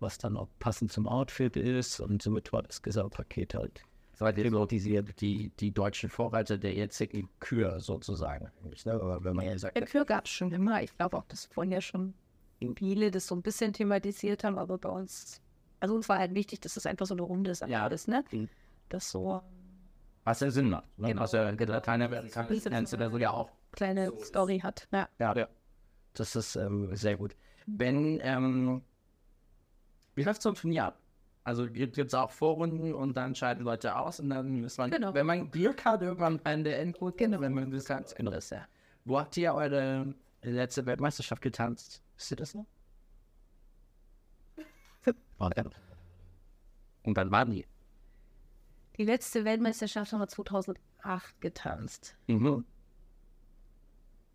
was 0.00 0.18
dann 0.18 0.36
auch 0.36 0.48
passend 0.58 0.92
zum 0.92 1.06
Outfit 1.08 1.56
ist 1.56 2.00
und 2.00 2.22
somit 2.22 2.52
war 2.52 2.62
das 2.62 2.82
Gesamtpaket 2.82 3.54
halt 3.54 3.82
Seid 4.14 4.36
ihr 4.38 4.50
so 4.50 4.66
die, 4.66 4.80
die, 5.20 5.50
die 5.60 5.70
deutschen 5.70 6.10
Vorreiter 6.10 6.58
der 6.58 6.74
jetzigen 6.74 7.28
Kür 7.38 7.78
sozusagen? 7.78 8.50
Ne? 8.84 9.18
Wenn 9.20 9.36
man 9.36 9.46
ja 9.46 9.56
sagt, 9.56 9.76
Der 9.76 9.86
Kür 9.86 10.04
gab 10.04 10.24
es 10.24 10.32
schon 10.32 10.50
immer. 10.50 10.82
Ich 10.82 10.96
glaube 10.96 11.16
auch, 11.16 11.24
dass 11.26 11.44
vorhin 11.46 11.80
schon 11.80 12.14
viele 12.76 13.12
das 13.12 13.28
so 13.28 13.36
ein 13.36 13.42
bisschen 13.42 13.72
thematisiert 13.72 14.42
haben, 14.42 14.58
aber 14.58 14.76
bei 14.76 14.88
uns, 14.88 15.40
also 15.78 15.94
uns 15.94 16.08
war 16.08 16.18
halt 16.18 16.34
wichtig, 16.34 16.58
dass 16.60 16.76
es 16.76 16.84
einfach 16.84 17.06
so 17.06 17.14
eine 17.14 17.22
runde 17.22 17.54
Sache 17.54 17.70
Ja. 17.70 17.86
ist, 17.86 18.08
ne? 18.08 18.24
Mhm. 18.32 18.48
Das 18.88 19.08
so 19.08 19.40
was 20.24 20.40
ja 20.40 20.50
Sinn 20.50 20.68
macht. 20.68 20.98
Ne? 20.98 21.08
Genau. 21.08 21.22
Also 21.22 21.38
Lateinamerika 21.38 22.42
kennst 22.44 22.92
du 22.92 22.96
da 22.98 23.08
so 23.10 23.16
ja 23.18 23.30
auch. 23.30 23.50
kleine 23.72 24.12
Story 24.24 24.58
hat. 24.58 24.86
Ja. 24.92 25.08
Ja, 25.18 25.34
ja. 25.34 25.48
Das 26.12 26.36
ist 26.36 26.56
ähm, 26.56 26.94
sehr 26.96 27.16
gut. 27.16 27.34
Wenn, 27.76 28.18
ähm, 28.22 28.82
wie 30.14 30.22
läuft 30.22 30.42
so 30.42 30.50
ein 30.50 30.54
Turnier 30.54 30.86
ab? 30.86 30.98
Also 31.44 31.66
gibt 31.66 31.96
es 31.96 32.14
auch 32.14 32.30
Vorrunden 32.30 32.94
und 32.94 33.16
dann 33.16 33.34
scheiden 33.34 33.64
Leute 33.64 33.96
aus 33.96 34.20
und 34.20 34.30
dann 34.30 34.64
ist 34.64 34.78
man, 34.78 34.90
Genau. 34.90 35.14
wenn 35.14 35.26
man 35.26 35.50
Glück 35.50 35.84
hat, 35.84 36.02
irgendwann 36.02 36.38
bei 36.38 36.54
der 36.56 36.78
Endrunde, 36.80 37.16
genau. 37.16 37.40
wenn 37.40 37.54
man 37.54 37.70
das 37.70 37.86
ganz 37.86 38.14
genau 38.14 38.32
ist, 38.32 38.50
ja. 38.50 38.66
Wo 39.04 39.18
habt 39.18 39.36
ihr 39.36 39.54
eure 39.54 40.14
letzte 40.42 40.84
Weltmeisterschaft 40.84 41.40
getanzt? 41.40 42.02
Wisst 42.16 42.30
ihr 42.32 42.36
das 42.36 42.54
noch? 42.54 42.66
Und 47.02 47.16
dann 47.16 47.30
waren 47.30 47.50
die. 47.50 47.66
Die 48.98 49.04
letzte 49.04 49.44
Weltmeisterschaft 49.44 50.12
haben 50.12 50.20
wir 50.20 50.28
2008 50.28 51.40
getanzt. 51.40 52.16
Mhm. 52.26 52.64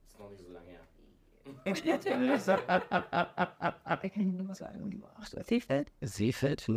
ist 0.07 0.17
noch 0.17 0.29
nicht 0.31 0.43
so 0.43 0.51
lange 0.51 0.69
her. 0.69 0.79
Ich 1.65 1.83
kann 1.83 2.25
nur 2.25 2.37
sagen, 2.39 2.61
Seefeld? 5.45 5.91
Seefeld, 6.01 6.67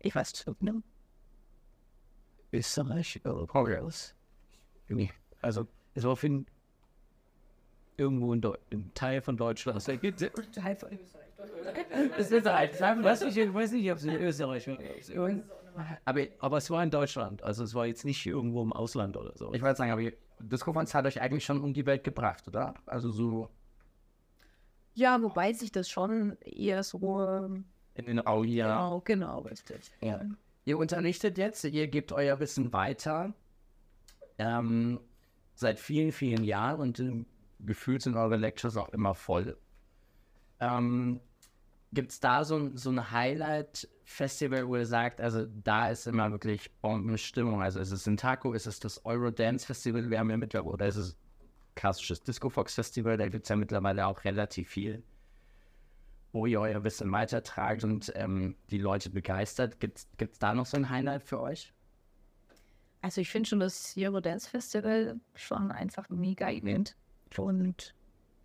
Ich 0.00 0.14
weiß 0.14 0.46
nicht. 0.46 0.62
Ne? 0.62 0.82
Österreich. 2.52 3.20
Nee, 4.88 5.10
Also, 5.40 5.66
es 5.94 6.04
war 6.04 6.12
auf 6.12 6.22
jeden 6.22 6.46
irgendwo 7.96 8.32
in, 8.32 8.40
Deu 8.40 8.56
in 8.70 8.92
Teil 8.94 9.20
von 9.20 9.36
Deutschland. 9.36 9.76
Das 9.76 9.88
ist 12.30 12.46
halt, 12.46 12.74
ich 12.74 12.80
weiß 13.04 13.24
nicht, 13.24 13.36
ich 13.36 13.54
weiß 13.54 13.72
nicht, 13.72 13.90
ob 13.90 13.98
es 13.98 14.04
in 14.04 14.14
Österreich 14.16 14.68
war. 14.68 14.78
Aber 16.04 16.20
Aber 16.38 16.56
es 16.58 16.70
war 16.70 16.82
in 16.82 16.90
Deutschland. 16.90 17.42
Also, 17.42 17.64
es 17.64 17.74
war 17.74 17.86
jetzt 17.86 18.04
nicht 18.04 18.24
irgendwo 18.26 18.62
im 18.62 18.72
Ausland 18.72 19.16
oder 19.16 19.36
so. 19.36 19.52
ich 19.52 19.62
wollte 19.62 19.76
sagen, 19.76 19.90
aber 19.92 20.02
Disco-Fans 20.40 20.94
hat 20.94 21.06
euch 21.06 21.20
eigentlich 21.20 21.44
schon 21.44 21.60
um 21.62 21.72
die 21.74 21.84
Welt 21.86 22.04
gebracht, 22.04 22.48
oder? 22.48 22.74
Also 22.86 23.10
so 23.10 23.48
Ja, 24.94 25.20
wobei 25.22 25.52
sich 25.52 25.70
das 25.72 25.88
schon 25.88 26.36
eher 26.40 26.82
so. 26.82 27.22
ähm, 27.22 27.64
in 27.94 28.06
den 28.06 28.20
Augen, 28.26 28.48
ja. 28.48 28.66
Genau, 28.68 29.00
genau, 29.00 29.38
richtig. 29.40 29.90
Ja. 30.00 30.20
Ihr 30.64 30.78
unterrichtet 30.78 31.36
jetzt, 31.38 31.64
ihr 31.64 31.88
gebt 31.88 32.12
euer 32.12 32.38
Wissen 32.40 32.72
weiter. 32.72 33.34
Ähm, 34.38 35.00
seit 35.54 35.78
vielen, 35.78 36.12
vielen 36.12 36.44
Jahren 36.44 36.80
und 36.80 37.00
ähm, 37.00 37.26
gefühlt 37.60 38.00
sind 38.02 38.16
eure 38.16 38.36
Lectures 38.36 38.76
auch 38.78 38.88
immer 38.90 39.14
voll. 39.14 39.58
Ähm, 40.60 41.20
Gibt 41.92 42.12
es 42.12 42.20
da 42.20 42.44
so, 42.44 42.56
ein- 42.56 42.76
so 42.76 42.90
ein 42.90 43.10
Highlight-Festival, 43.10 44.68
wo 44.68 44.76
ihr 44.76 44.86
sagt, 44.86 45.20
also 45.20 45.46
da 45.46 45.90
ist 45.90 46.06
immer 46.06 46.30
wirklich 46.30 46.70
Bombenstimmung? 46.80 47.62
Also 47.62 47.80
ist 47.80 47.90
es 47.90 48.06
in 48.06 48.16
Taco, 48.16 48.52
ist 48.52 48.66
es 48.66 48.78
das 48.78 49.04
Eurodance-Festival, 49.04 50.08
wir 50.08 50.18
haben 50.20 50.30
ja 50.30 50.36
mittlerweile, 50.36 50.72
oder 50.72 50.86
ist 50.86 50.96
es 50.96 51.16
klassisches 51.74 52.22
Disco 52.22 52.48
Fox 52.48 52.74
Festival, 52.74 53.16
da 53.16 53.28
gibt 53.28 53.44
es 53.44 53.48
ja 53.48 53.56
mittlerweile 53.56 54.06
auch 54.06 54.22
relativ 54.24 54.68
viel, 54.68 55.02
wo 56.32 56.46
ihr 56.46 56.60
euer 56.60 56.84
Wissen 56.84 57.10
weitertragt 57.10 57.82
und 57.82 58.12
ähm, 58.14 58.54
die 58.70 58.78
Leute 58.78 59.10
begeistert. 59.10 59.80
Gibt 59.80 59.98
es 60.18 60.38
da 60.38 60.54
noch 60.54 60.66
so 60.66 60.76
ein 60.76 60.90
Highlight 60.90 61.24
für 61.24 61.40
euch? 61.40 61.72
Also 63.02 63.20
ich 63.20 63.30
finde 63.30 63.48
schon 63.48 63.60
das 63.60 63.94
Euro 63.96 64.20
Dance 64.20 64.48
Festival 64.48 65.18
schon 65.34 65.72
einfach 65.72 66.08
ein 66.08 66.20
mega 66.20 66.50
Event. 66.50 66.94
Und 67.36 67.94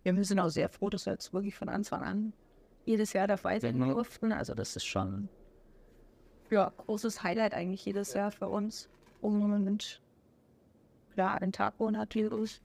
wir 0.02 0.24
sind 0.24 0.40
auch 0.40 0.48
sehr 0.48 0.68
froh, 0.68 0.88
dass 0.90 1.06
wir 1.06 1.12
jetzt 1.12 1.32
wirklich 1.32 1.54
von 1.54 1.68
Anfang 1.68 2.02
an 2.02 2.32
jedes 2.86 3.12
Jahr 3.12 3.26
dabei 3.26 3.60
sein 3.60 3.78
durften. 3.78 4.32
Also 4.32 4.54
das 4.54 4.76
ist 4.76 4.84
schon 4.86 5.28
ja, 6.50 6.72
großes 6.76 7.22
Highlight 7.22 7.54
eigentlich 7.54 7.84
jedes 7.84 8.14
Jahr 8.14 8.30
für 8.30 8.48
uns. 8.48 8.88
Und 9.20 10.00
klar, 11.12 11.42
ein 11.42 11.52
Taco 11.52 11.90
natürlich. 11.90 12.60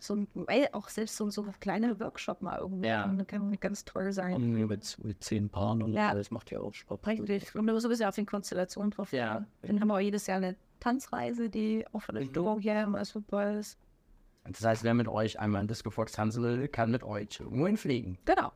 So 0.00 0.14
ein, 0.14 0.28
weil 0.34 0.68
auch 0.72 0.88
selbst 0.88 1.16
so, 1.16 1.28
so 1.30 1.42
ein 1.42 1.52
kleiner 1.60 1.98
Workshop 1.98 2.40
mal 2.40 2.58
irgendwo 2.58 2.86
Ja. 2.86 3.02
kann 3.26 3.58
ganz 3.60 3.84
toll 3.84 4.12
sein. 4.12 4.34
Und 4.34 4.52
mit, 4.52 4.96
mit 5.04 5.24
zehn 5.24 5.48
Paaren 5.48 5.82
und 5.82 5.92
Ja. 5.92 6.10
alles 6.10 6.30
macht 6.30 6.50
ja 6.52 6.60
auch 6.60 6.72
Spaß. 6.72 7.00
Richtig. 7.06 7.54
Und 7.56 7.66
so 7.80 7.88
ein 7.88 7.90
bisschen 7.90 8.06
auf 8.06 8.14
den 8.14 8.26
Konstellationen 8.26 8.90
drauf. 8.92 9.12
Ja. 9.12 9.44
Dann 9.62 9.80
haben 9.80 9.88
wir 9.88 9.94
auch 9.94 10.00
jedes 10.00 10.26
Jahr 10.28 10.36
eine 10.36 10.54
Tanzreise, 10.78 11.50
die 11.50 11.84
auch 11.92 12.02
von 12.02 12.14
der 12.14 12.24
Mhm. 12.24 12.28
Stimmung 12.30 12.60
her 12.60 12.84
immer 12.84 13.04
super 13.04 13.58
ist. 13.58 13.76
Das 14.44 14.64
heißt, 14.64 14.84
wer 14.84 14.94
mit 14.94 15.08
euch 15.08 15.38
einmal 15.40 15.60
in 15.62 15.68
Disco 15.68 15.90
Fox 15.90 16.12
tanzen 16.12 16.42
will, 16.44 16.68
kann 16.68 16.90
mit 16.92 17.02
euch 17.02 17.40
irgendwo 17.40 17.66
hinfliegen. 17.66 18.18
Genau. 18.24 18.52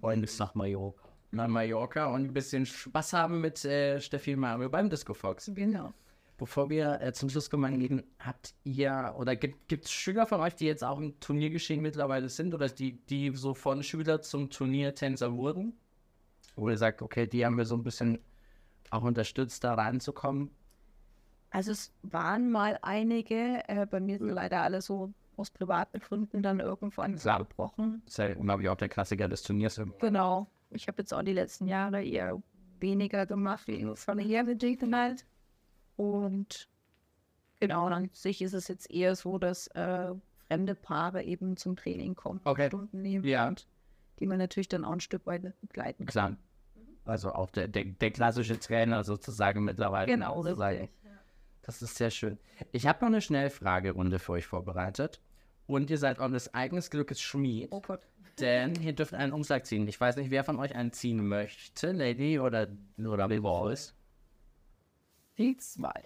Und 0.00 0.20
Bis 0.22 0.38
nach 0.38 0.54
Mallorca. 0.54 1.08
nach 1.32 1.48
Mallorca 1.48 2.06
und 2.06 2.24
ein 2.26 2.32
bisschen 2.32 2.66
Spaß 2.66 3.12
haben 3.12 3.40
mit 3.40 3.64
äh, 3.64 4.00
Steffi 4.00 4.36
Mario 4.36 4.68
beim 4.68 4.90
Disco 4.90 5.14
Fox. 5.14 5.50
Genau. 5.54 5.92
Bevor 6.38 6.70
wir 6.70 7.00
äh, 7.02 7.12
zum 7.12 7.28
Schluss 7.28 7.50
kommen, 7.50 7.78
Lieben, 7.78 8.02
habt 8.18 8.54
ihr 8.64 9.14
oder 9.18 9.36
gibt 9.36 9.84
es 9.84 9.90
Schüler 9.92 10.26
von 10.26 10.40
euch, 10.40 10.54
die 10.54 10.64
jetzt 10.64 10.82
auch 10.82 10.98
im 10.98 11.20
Turniergeschehen 11.20 11.82
mittlerweile 11.82 12.30
sind 12.30 12.54
oder 12.54 12.68
die, 12.68 12.92
die 13.06 13.30
so 13.34 13.52
von 13.52 13.82
Schüler 13.82 14.22
zum 14.22 14.48
Turniertänzer 14.48 15.34
wurden? 15.34 15.74
Wo 16.56 16.68
ihr 16.70 16.78
sagt, 16.78 17.02
okay, 17.02 17.26
die 17.26 17.44
haben 17.44 17.58
wir 17.58 17.66
so 17.66 17.74
ein 17.76 17.82
bisschen 17.82 18.18
auch 18.90 19.02
unterstützt, 19.02 19.64
da 19.64 19.74
reinzukommen. 19.74 20.50
Also 21.50 21.72
es 21.72 21.92
waren 22.02 22.50
mal 22.50 22.78
einige, 22.82 23.62
äh, 23.68 23.86
bei 23.86 24.00
mir 24.00 24.18
sind 24.18 24.30
leider 24.30 24.62
alle 24.62 24.80
so 24.80 25.12
aus 25.40 25.50
privaten 25.50 25.98
Gründen 26.00 26.42
dann 26.42 26.60
irgendwann 26.60 27.16
Klar. 27.16 27.40
abgebrochen. 27.40 28.02
Das 28.04 28.14
ist 28.14 28.18
ja, 28.18 28.34
glaube 28.34 28.62
ich, 28.62 28.68
auch 28.68 28.76
der 28.76 28.88
Klassiker 28.88 29.28
des 29.28 29.42
Turniers. 29.42 29.80
Genau. 30.00 30.46
Ich 30.70 30.86
habe 30.86 31.02
jetzt 31.02 31.12
auch 31.12 31.22
die 31.22 31.32
letzten 31.32 31.66
Jahre 31.66 32.04
eher 32.04 32.40
weniger 32.78 33.26
gemacht, 33.26 33.66
wie 33.66 33.86
familiär 33.96 34.44
bedingt 34.44 34.82
halt. 34.94 35.26
Und 35.96 36.68
genau, 37.58 37.88
dann 37.90 38.10
sich 38.12 38.40
ist 38.42 38.52
es 38.54 38.68
jetzt 38.68 38.90
eher 38.90 39.16
so, 39.16 39.38
dass 39.38 39.66
äh, 39.68 40.14
fremde 40.46 40.74
Paare 40.74 41.22
eben 41.24 41.56
zum 41.56 41.76
Training 41.76 42.14
kommen, 42.14 42.40
Okay. 42.44 42.68
Stunden 42.68 43.02
nehmen, 43.02 43.24
Ja, 43.24 43.52
die 44.18 44.26
man 44.26 44.38
natürlich 44.38 44.68
dann 44.68 44.84
auch 44.84 44.92
ein 44.92 45.00
Stück 45.00 45.26
weit 45.26 45.42
begleiten 45.60 46.06
kann. 46.06 46.12
klar. 46.12 46.36
Also 47.04 47.32
auch 47.32 47.50
der, 47.50 47.66
der, 47.66 47.84
der 47.86 48.10
klassische 48.12 48.58
Trainer 48.60 49.02
sozusagen 49.04 49.64
mittlerweile. 49.64 50.06
Genau, 50.06 50.42
sozusagen. 50.42 50.80
richtig. 50.82 50.96
Das 51.62 51.82
ist 51.82 51.96
sehr 51.96 52.10
schön. 52.10 52.38
Ich 52.72 52.86
habe 52.86 53.00
noch 53.00 53.08
eine 53.08 53.20
Schnellfragerunde 53.20 54.18
für 54.18 54.32
euch 54.32 54.46
vorbereitet. 54.46 55.20
Und 55.70 55.88
ihr 55.88 55.98
seid 55.98 56.18
eures 56.18 56.52
eigenes 56.52 56.90
Glückes 56.90 57.20
Schmied. 57.20 57.68
Oh 57.70 57.80
Gott. 57.80 58.00
Denn 58.40 58.74
ihr 58.82 58.92
dürft 58.92 59.14
einen 59.14 59.32
Umschlag 59.32 59.64
ziehen. 59.66 59.86
Ich 59.86 60.00
weiß 60.00 60.16
nicht, 60.16 60.32
wer 60.32 60.42
von 60.42 60.58
euch 60.58 60.74
einen 60.74 60.92
ziehen 60.92 61.28
möchte. 61.28 61.92
Lady 61.92 62.40
oder, 62.40 62.66
oder 62.98 63.28
Boris. 63.28 63.94
Nichts 65.36 65.78
mal. 65.78 66.02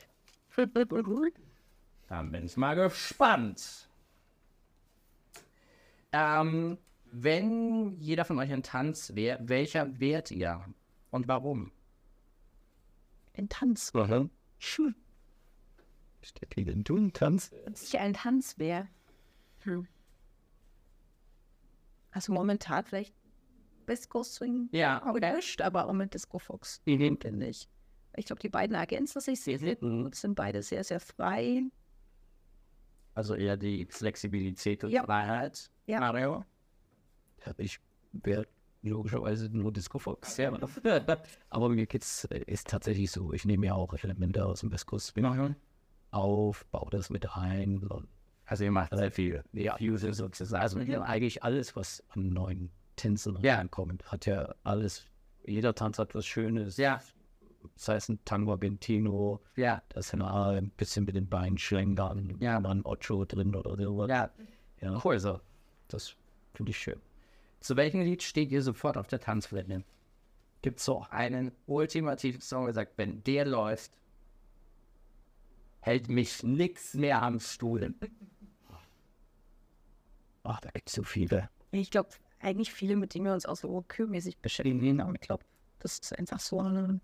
Dann 2.08 2.30
bin 2.30 2.44
ich 2.44 2.58
mal 2.58 2.74
gespannt. 2.74 3.88
Ähm, 6.12 6.76
wenn 7.10 7.96
jeder 7.98 8.26
von 8.26 8.38
euch 8.38 8.52
ein 8.52 8.62
Tanz 8.62 9.14
wäre, 9.14 9.38
welcher 9.48 9.98
wärt 9.98 10.30
ihr? 10.30 10.62
Und 11.10 11.26
warum? 11.26 11.72
Ein 13.34 13.48
Tanz. 13.48 13.94
Schön. 14.58 14.94
Steffi, 16.20 16.66
denn 16.66 16.84
du 16.84 16.98
ein 16.98 17.14
Tanz? 17.14 17.50
Sicher 17.72 18.00
ein 18.00 18.12
Tanz 18.12 18.58
wäre. 18.58 18.88
Hm. 19.64 19.86
Also 22.10 22.32
momentan 22.32 22.84
vielleicht 22.84 23.14
Coast 24.08 24.34
Swing 24.34 24.68
Ja, 24.72 24.98
gemischt, 25.00 25.60
aber 25.60 25.86
auch 25.86 25.92
mit 25.92 26.14
Disco 26.14 26.38
Fox, 26.38 26.80
Mhm. 26.86 27.18
finde 27.20 27.48
ich. 27.48 27.68
Ich 28.16 28.26
glaube, 28.26 28.40
die 28.40 28.48
beiden 28.48 28.76
ergänzen 28.76 29.20
sich 29.20 29.40
sehr, 29.40 29.58
sehr 29.58 29.76
gut, 29.76 30.14
sind 30.14 30.34
beide 30.36 30.62
sehr, 30.62 30.84
sehr 30.84 31.00
frei. 31.00 31.64
Also 33.14 33.34
eher 33.34 33.56
die 33.56 33.86
Flexibilität 33.90 34.84
und 34.84 34.90
Ja. 34.90 35.04
Freiheit. 35.04 35.70
Ja. 35.86 36.00
Mario? 36.00 36.44
Ja, 37.44 37.52
ich 37.58 37.78
wäre 38.12 38.46
logischerweise 38.82 39.48
nur 39.50 39.72
Disco 39.72 39.98
Fox. 39.98 40.36
Ja. 40.36 40.52
Aber 41.50 41.68
mir 41.68 41.86
geht's, 41.86 42.24
äh, 42.26 42.42
ist 42.46 42.68
tatsächlich 42.68 43.10
so. 43.10 43.32
Ich 43.32 43.44
nehme 43.44 43.66
ja 43.66 43.74
auch 43.74 43.92
Elemente 43.94 44.44
aus 44.46 44.60
dem 44.60 44.70
Coast 44.70 45.08
Swing 45.08 45.54
auf, 46.10 46.64
baue 46.66 46.90
das 46.90 47.10
mit 47.10 47.36
ein. 47.36 47.86
Und 47.86 48.08
Also 48.46 48.64
ihr 48.64 48.70
macht 48.70 48.94
sehr 48.94 49.10
viel. 49.10 49.42
ja, 49.52 49.76
Fuse 49.76 50.12
sozusagen. 50.12 50.62
also 50.62 50.78
ja, 50.80 51.02
eigentlich 51.02 51.42
alles, 51.42 51.74
was 51.76 52.02
an 52.10 52.32
neuen 52.32 52.70
Tänzen 52.96 53.38
Ja. 53.42 53.56
reinkommt, 53.56 54.04
hat 54.12 54.26
ja 54.26 54.54
alles. 54.64 55.06
Jeder 55.46 55.74
Tanz 55.74 55.98
hat 55.98 56.14
was 56.14 56.26
Schönes. 56.26 56.76
Ja, 56.76 57.00
Sei 57.76 57.94
es 57.96 58.10
ein 58.10 58.18
Tango 58.26 58.52
Argentino, 58.52 59.40
ja, 59.56 59.82
das 59.88 60.08
sind 60.10 60.18
mal 60.20 60.58
ein 60.58 60.68
bisschen 60.70 61.06
mit 61.06 61.16
den 61.16 61.26
Beinen 61.26 61.56
schlängern, 61.56 62.36
Ja. 62.38 62.60
mal 62.60 62.72
ein 62.72 62.84
Ocho 62.84 63.24
drin 63.24 63.54
oder 63.56 63.74
so. 63.76 64.06
ja. 64.06 64.30
ja. 64.80 65.00
Cool 65.02 65.18
so. 65.18 65.40
Das 65.88 66.14
finde 66.52 66.70
ich 66.70 66.78
schön. 66.78 67.00
Zu 67.60 67.76
welchem 67.76 68.02
Lied 68.02 68.22
steht 68.22 68.52
ihr 68.52 68.60
sofort 68.62 68.98
auf 68.98 69.06
der 69.06 69.18
Tanzfläche? 69.20 69.82
Gibt 70.60 70.78
es 70.78 70.84
so 70.84 71.06
einen 71.08 71.52
ultimativen 71.66 72.42
Song, 72.42 72.66
der 72.66 72.74
sagt, 72.74 72.98
wenn 72.98 73.22
der 73.24 73.46
läuft, 73.46 73.92
hält 75.80 76.08
mich 76.08 76.42
nix 76.42 76.94
mehr 76.94 77.22
am 77.22 77.40
Stuhl. 77.40 77.94
Ach, 80.44 80.60
da 80.60 80.70
gibt 80.70 80.88
es 80.88 80.94
so 80.94 81.02
viele. 81.02 81.48
Ich 81.72 81.90
glaube, 81.90 82.10
eigentlich 82.40 82.72
viele, 82.72 82.96
mit 82.96 83.14
denen 83.14 83.24
wir 83.24 83.32
uns 83.34 83.46
auch 83.46 83.56
so 83.56 83.84
kürmäßig 83.88 84.38
beschäftigen. 84.38 85.00
Aber 85.00 85.14
ich 85.14 85.20
glaube, 85.20 85.44
das 85.80 85.98
ist 85.98 86.16
einfach 86.18 86.38
so 86.38 86.60
ein 86.60 87.00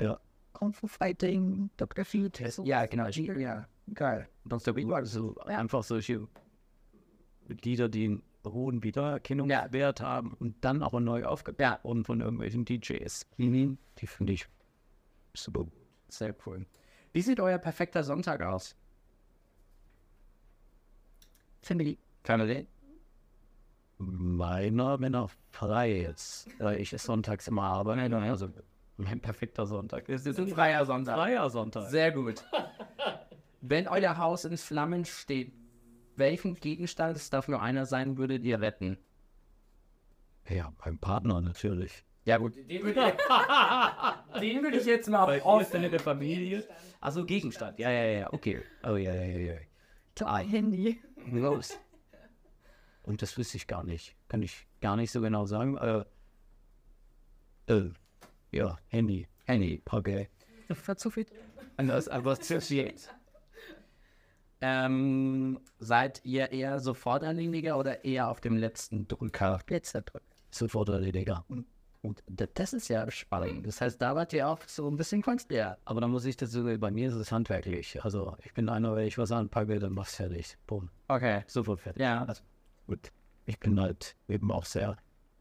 Ja. 0.00 0.18
Kung 0.52 0.72
Fu 0.72 0.86
Fighting, 0.86 1.70
Dr. 1.76 2.04
Feet. 2.04 2.42
So. 2.48 2.64
Ja, 2.64 2.86
genau. 2.86 3.08
Ja, 3.08 3.68
geil. 3.92 4.28
Sonst 4.48 4.66
der 4.66 4.74
also 4.94 5.34
Ja. 5.48 5.58
einfach 5.58 5.82
solche 5.82 6.28
Lieder, 7.48 7.88
die 7.88 8.04
einen 8.04 8.22
hohen 8.46 8.82
Wiedererkennungswert 8.82 10.00
haben 10.00 10.34
und 10.34 10.64
dann 10.64 10.82
aber 10.82 11.00
neu 11.00 11.24
aufgebaut 11.24 11.60
Ja. 11.60 11.80
wurden 11.82 12.04
von 12.04 12.20
irgendwelchen 12.20 12.64
DJs. 12.64 13.26
Mhm. 13.38 13.78
Die 13.98 14.06
finde 14.06 14.32
ich 14.34 14.46
super. 15.34 15.66
Sehr 16.08 16.34
cool. 16.46 16.66
Wie 17.12 17.20
sieht 17.22 17.40
euer 17.40 17.58
perfekter 17.58 18.04
Sonntag 18.04 18.42
aus? 18.42 18.76
Family. 21.62 21.98
Family? 22.22 22.66
Meiner, 23.98 25.00
wenn 25.00 25.14
er 25.14 25.28
frei 25.50 26.00
ist. 26.00 26.48
Äh, 26.60 26.80
ich 26.80 26.92
ist 26.92 27.04
sonntags 27.04 27.48
immer 27.48 27.62
arbeite. 27.62 28.16
Also 28.16 28.48
mein 28.96 29.20
perfekter 29.20 29.66
Sonntag. 29.66 30.08
Es 30.08 30.26
ist 30.26 30.38
ein 30.38 30.48
freier 30.48 30.84
Sonntag. 30.84 31.16
Freier 31.16 31.50
Sonntag. 31.50 31.90
Sehr 31.90 32.12
gut. 32.12 32.44
Wenn 33.60 33.88
euer 33.88 34.18
Haus 34.18 34.44
in 34.44 34.56
Flammen 34.58 35.04
steht, 35.04 35.52
welchen 36.16 36.54
Gegenstand, 36.54 37.16
es 37.16 37.30
darf 37.30 37.48
nur 37.48 37.62
einer 37.62 37.86
sein, 37.86 38.18
würdet 38.18 38.44
ihr 38.44 38.60
retten? 38.60 38.98
Ja, 40.48 40.72
mein 40.84 40.98
Partner 40.98 41.40
natürlich. 41.40 42.04
Ja 42.26 42.38
gut, 42.38 42.56
den 42.56 42.82
würde 42.82 43.00
ich, 43.08 44.40
den 44.40 44.62
würde 44.62 44.78
ich 44.78 44.86
jetzt 44.86 45.08
mal 45.08 45.40
Aus 45.40 45.70
der 45.70 46.00
Familie. 46.00 46.66
Also 47.00 47.24
Gegenstand. 47.24 47.78
Ja, 47.78 47.90
ja, 47.90 48.04
ja, 48.04 48.32
okay. 48.32 48.62
Oh 48.82 48.96
ja, 48.96 49.14
ja, 49.14 49.24
ja, 49.24 49.54
ja. 50.18 50.36
Handy. 50.38 51.02
Los. 51.30 51.78
Und 53.04 53.22
das 53.22 53.36
wüsste 53.38 53.56
ich 53.56 53.66
gar 53.66 53.84
nicht. 53.84 54.16
Kann 54.28 54.42
ich 54.42 54.66
gar 54.80 54.96
nicht 54.96 55.12
so 55.12 55.20
genau 55.20 55.46
sagen. 55.46 55.76
Äh, 55.76 56.04
äh, 57.66 57.90
ja, 58.50 58.78
Handy. 58.88 59.28
Handy. 59.44 59.82
Okay. 59.88 60.28
Das 60.68 60.88
war 60.88 60.96
zu 60.96 61.10
viel. 61.10 61.26
Und 61.76 61.88
das 61.88 62.08
einfach 62.08 62.38
zu 62.38 62.60
viel. 62.60 62.94
Ähm, 64.60 65.60
seid 65.78 66.24
ihr 66.24 66.50
eher 66.50 66.80
sofort 66.80 67.22
Sofortanleger 67.22 67.78
oder 67.78 68.04
eher 68.04 68.28
auf 68.28 68.40
dem 68.40 68.56
letzten 68.56 69.06
Drücker? 69.06 69.60
Letzter 69.68 70.00
Drück. 70.00 70.22
Sofort 70.50 70.88
erlediger. 70.88 71.44
Und 72.04 72.22
das 72.26 72.72
ist 72.72 72.88
ja 72.88 73.10
spannend. 73.10 73.66
Das 73.66 73.80
heißt, 73.80 74.00
da 74.00 74.14
wart 74.14 74.32
ihr 74.32 74.48
auch 74.48 74.58
so 74.66 74.88
ein 74.88 74.96
bisschen 74.96 75.22
Künstler. 75.22 75.78
Aber 75.84 76.00
dann 76.00 76.10
muss 76.10 76.24
ich 76.26 76.36
dazu, 76.36 76.64
bei 76.78 76.90
mir 76.90 77.08
ist 77.08 77.14
es 77.14 77.32
handwerklich. 77.32 78.02
Also 78.04 78.36
ich 78.44 78.52
bin 78.54 78.68
einer, 78.68 78.94
wenn 78.94 79.06
ich 79.06 79.18
was 79.18 79.32
anpacke, 79.32 79.78
dann 79.78 79.92
mach's 79.92 80.16
fertig. 80.16 80.56
Boom. 80.66 80.90
Okay. 81.08 81.42
Sofort 81.46 81.80
fertig. 81.80 82.02
Ja. 82.02 82.24
Also, 82.24 82.42
gut. 82.86 83.12
Ich 83.46 83.58
bin 83.58 83.80
halt 83.80 84.16
eben 84.28 84.50
auch 84.50 84.64
sehr 84.64 84.96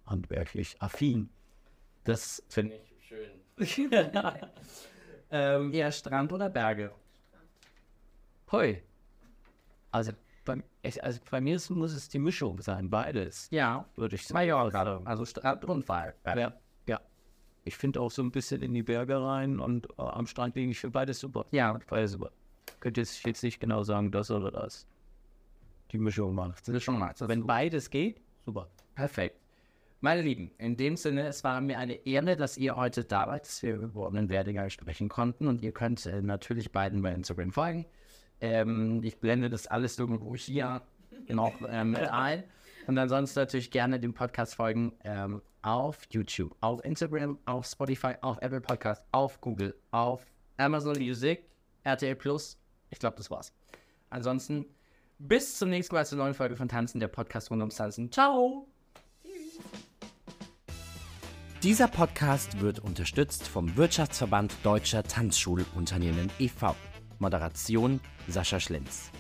handwerklich 0.06 0.76
affin. 0.80 1.30
Das 2.04 2.44
finde 2.50 2.76
ich 2.76 3.08
schön. 3.08 3.30
ähm, 5.32 5.74
eher 5.74 5.92
Strand 5.92 6.34
oder 6.34 6.50
Berge? 6.50 6.92
Hoi. 8.52 8.82
Also 9.92 10.12
bei, 10.44 10.62
ich, 10.82 11.02
also 11.04 11.20
bei 11.30 11.40
mir 11.40 11.56
ist, 11.56 11.70
muss 11.70 11.94
es 11.94 12.10
die 12.10 12.20
Mischung 12.20 12.62
sein, 12.62 12.90
beides. 12.90 13.48
Ja. 13.52 13.86
Würde 13.96 14.16
ich 14.16 14.28
ja 14.28 14.62
auch 14.62 14.70
gerade. 14.70 15.02
Also 15.06 15.26
Strand 15.26 15.66
und 15.66 15.88
Wald. 15.88 16.16
Ja. 16.26 16.54
ja. 16.88 17.02
Ich 17.64 17.78
finde 17.78 18.02
auch 18.02 18.12
so 18.12 18.22
ein 18.22 18.32
bisschen 18.32 18.62
in 18.62 18.74
die 18.74 18.84
Berge 18.84 19.22
rein 19.22 19.60
und 19.60 19.88
äh, 19.98 20.02
am 20.02 20.28
Strand 20.28 20.56
liege 20.56 20.72
ich 20.72 20.80
für 20.80 20.90
beides 20.90 21.20
super. 21.20 21.46
Ja. 21.52 21.80
Beides 21.88 22.12
super. 22.12 22.32
Könnte 22.80 23.02
jetzt, 23.02 23.26
jetzt 23.26 23.44
nicht 23.44 23.60
genau 23.60 23.84
sagen, 23.84 24.12
das 24.12 24.30
oder 24.30 24.52
das. 24.52 24.86
Die 25.94 26.00
Mischung 26.00 26.34
macht. 26.34 26.68
Das 26.68 26.76
ist 26.76 26.84
schon 26.84 26.98
mal. 26.98 27.14
Wenn 27.20 27.46
beides 27.46 27.90
geht, 27.90 28.20
super. 28.46 28.68
Perfekt. 28.96 29.40
Meine 30.02 30.22
Lieben, 30.22 30.52
in 30.58 30.76
dem 30.76 30.98
Sinne, 30.98 31.28
es 31.28 31.44
war 31.44 31.62
mir 31.62 31.78
eine 31.78 31.94
Ehre, 32.06 32.36
dass 32.36 32.58
ihr 32.58 32.76
heute 32.76 33.06
da 33.06 33.28
wart, 33.28 33.46
dass 33.46 33.64
wir 33.64 33.76
über 33.76 34.08
einen 34.08 34.28
Werdegang 34.28 34.70
sprechen 34.70 35.08
konnten. 35.08 35.48
Und 35.48 35.62
ihr 35.62 35.72
könnt 35.72 36.06
äh, 36.06 36.22
natürlich 36.22 36.72
beiden 36.72 37.02
bei 37.02 37.14
Instagram 37.14 37.52
folgen. 37.52 37.86
Ähm, 38.42 39.02
ich 39.04 39.20
blende 39.20 39.50
das 39.50 39.68
alles 39.68 39.98
irgendwo 39.98 40.36
hier 40.36 40.82
noch 41.30 41.62
äh, 41.62 41.86
mit 41.86 42.02
ein. 42.02 42.44
Und 42.88 42.98
ansonsten 42.98 43.40
natürlich 43.40 43.72
gerne 43.72 44.00
dem 44.00 44.14
Podcast 44.14 44.56
folgen 44.56 44.94
ähm, 45.04 45.42
auf 45.62 46.00
YouTube, 46.10 46.56
auf 46.60 46.84
Instagram, 46.84 47.38
auf 47.46 47.66
Spotify, 47.66 48.16
auf 48.22 48.40
Apple 48.42 48.62
Podcast, 48.62 49.06
auf 49.12 49.40
Google, 49.40 49.74
auf 49.92 50.26
Amazon 50.58 50.98
Music, 50.98 51.46
RTL 51.84 52.16
Plus. 52.16 52.58
Ich 52.90 53.00
glaube, 53.00 53.16
das 53.16 53.32
war's. 53.32 53.54
Ansonsten 54.10 54.66
bis 55.28 55.58
zum 55.58 55.70
nächsten 55.70 55.96
Mal 55.96 56.06
zur 56.06 56.18
neuen 56.18 56.34
Folge 56.34 56.56
von 56.56 56.68
Tanzen, 56.68 57.00
der 57.00 57.08
Podcast 57.08 57.50
rund 57.50 57.62
ums 57.62 57.76
Tanzen. 57.76 58.12
Ciao! 58.12 58.68
Dieser 61.64 61.88
Podcast 61.88 62.60
wird 62.60 62.80
unterstützt 62.80 63.48
vom 63.48 63.78
Wirtschaftsverband 63.78 64.54
Deutscher 64.64 65.04
Tanzschulunternehmen 65.04 66.30
e.V. 66.40 66.76
Moderation 67.20 68.02
Sascha 68.28 68.60
Schlenz. 68.60 69.12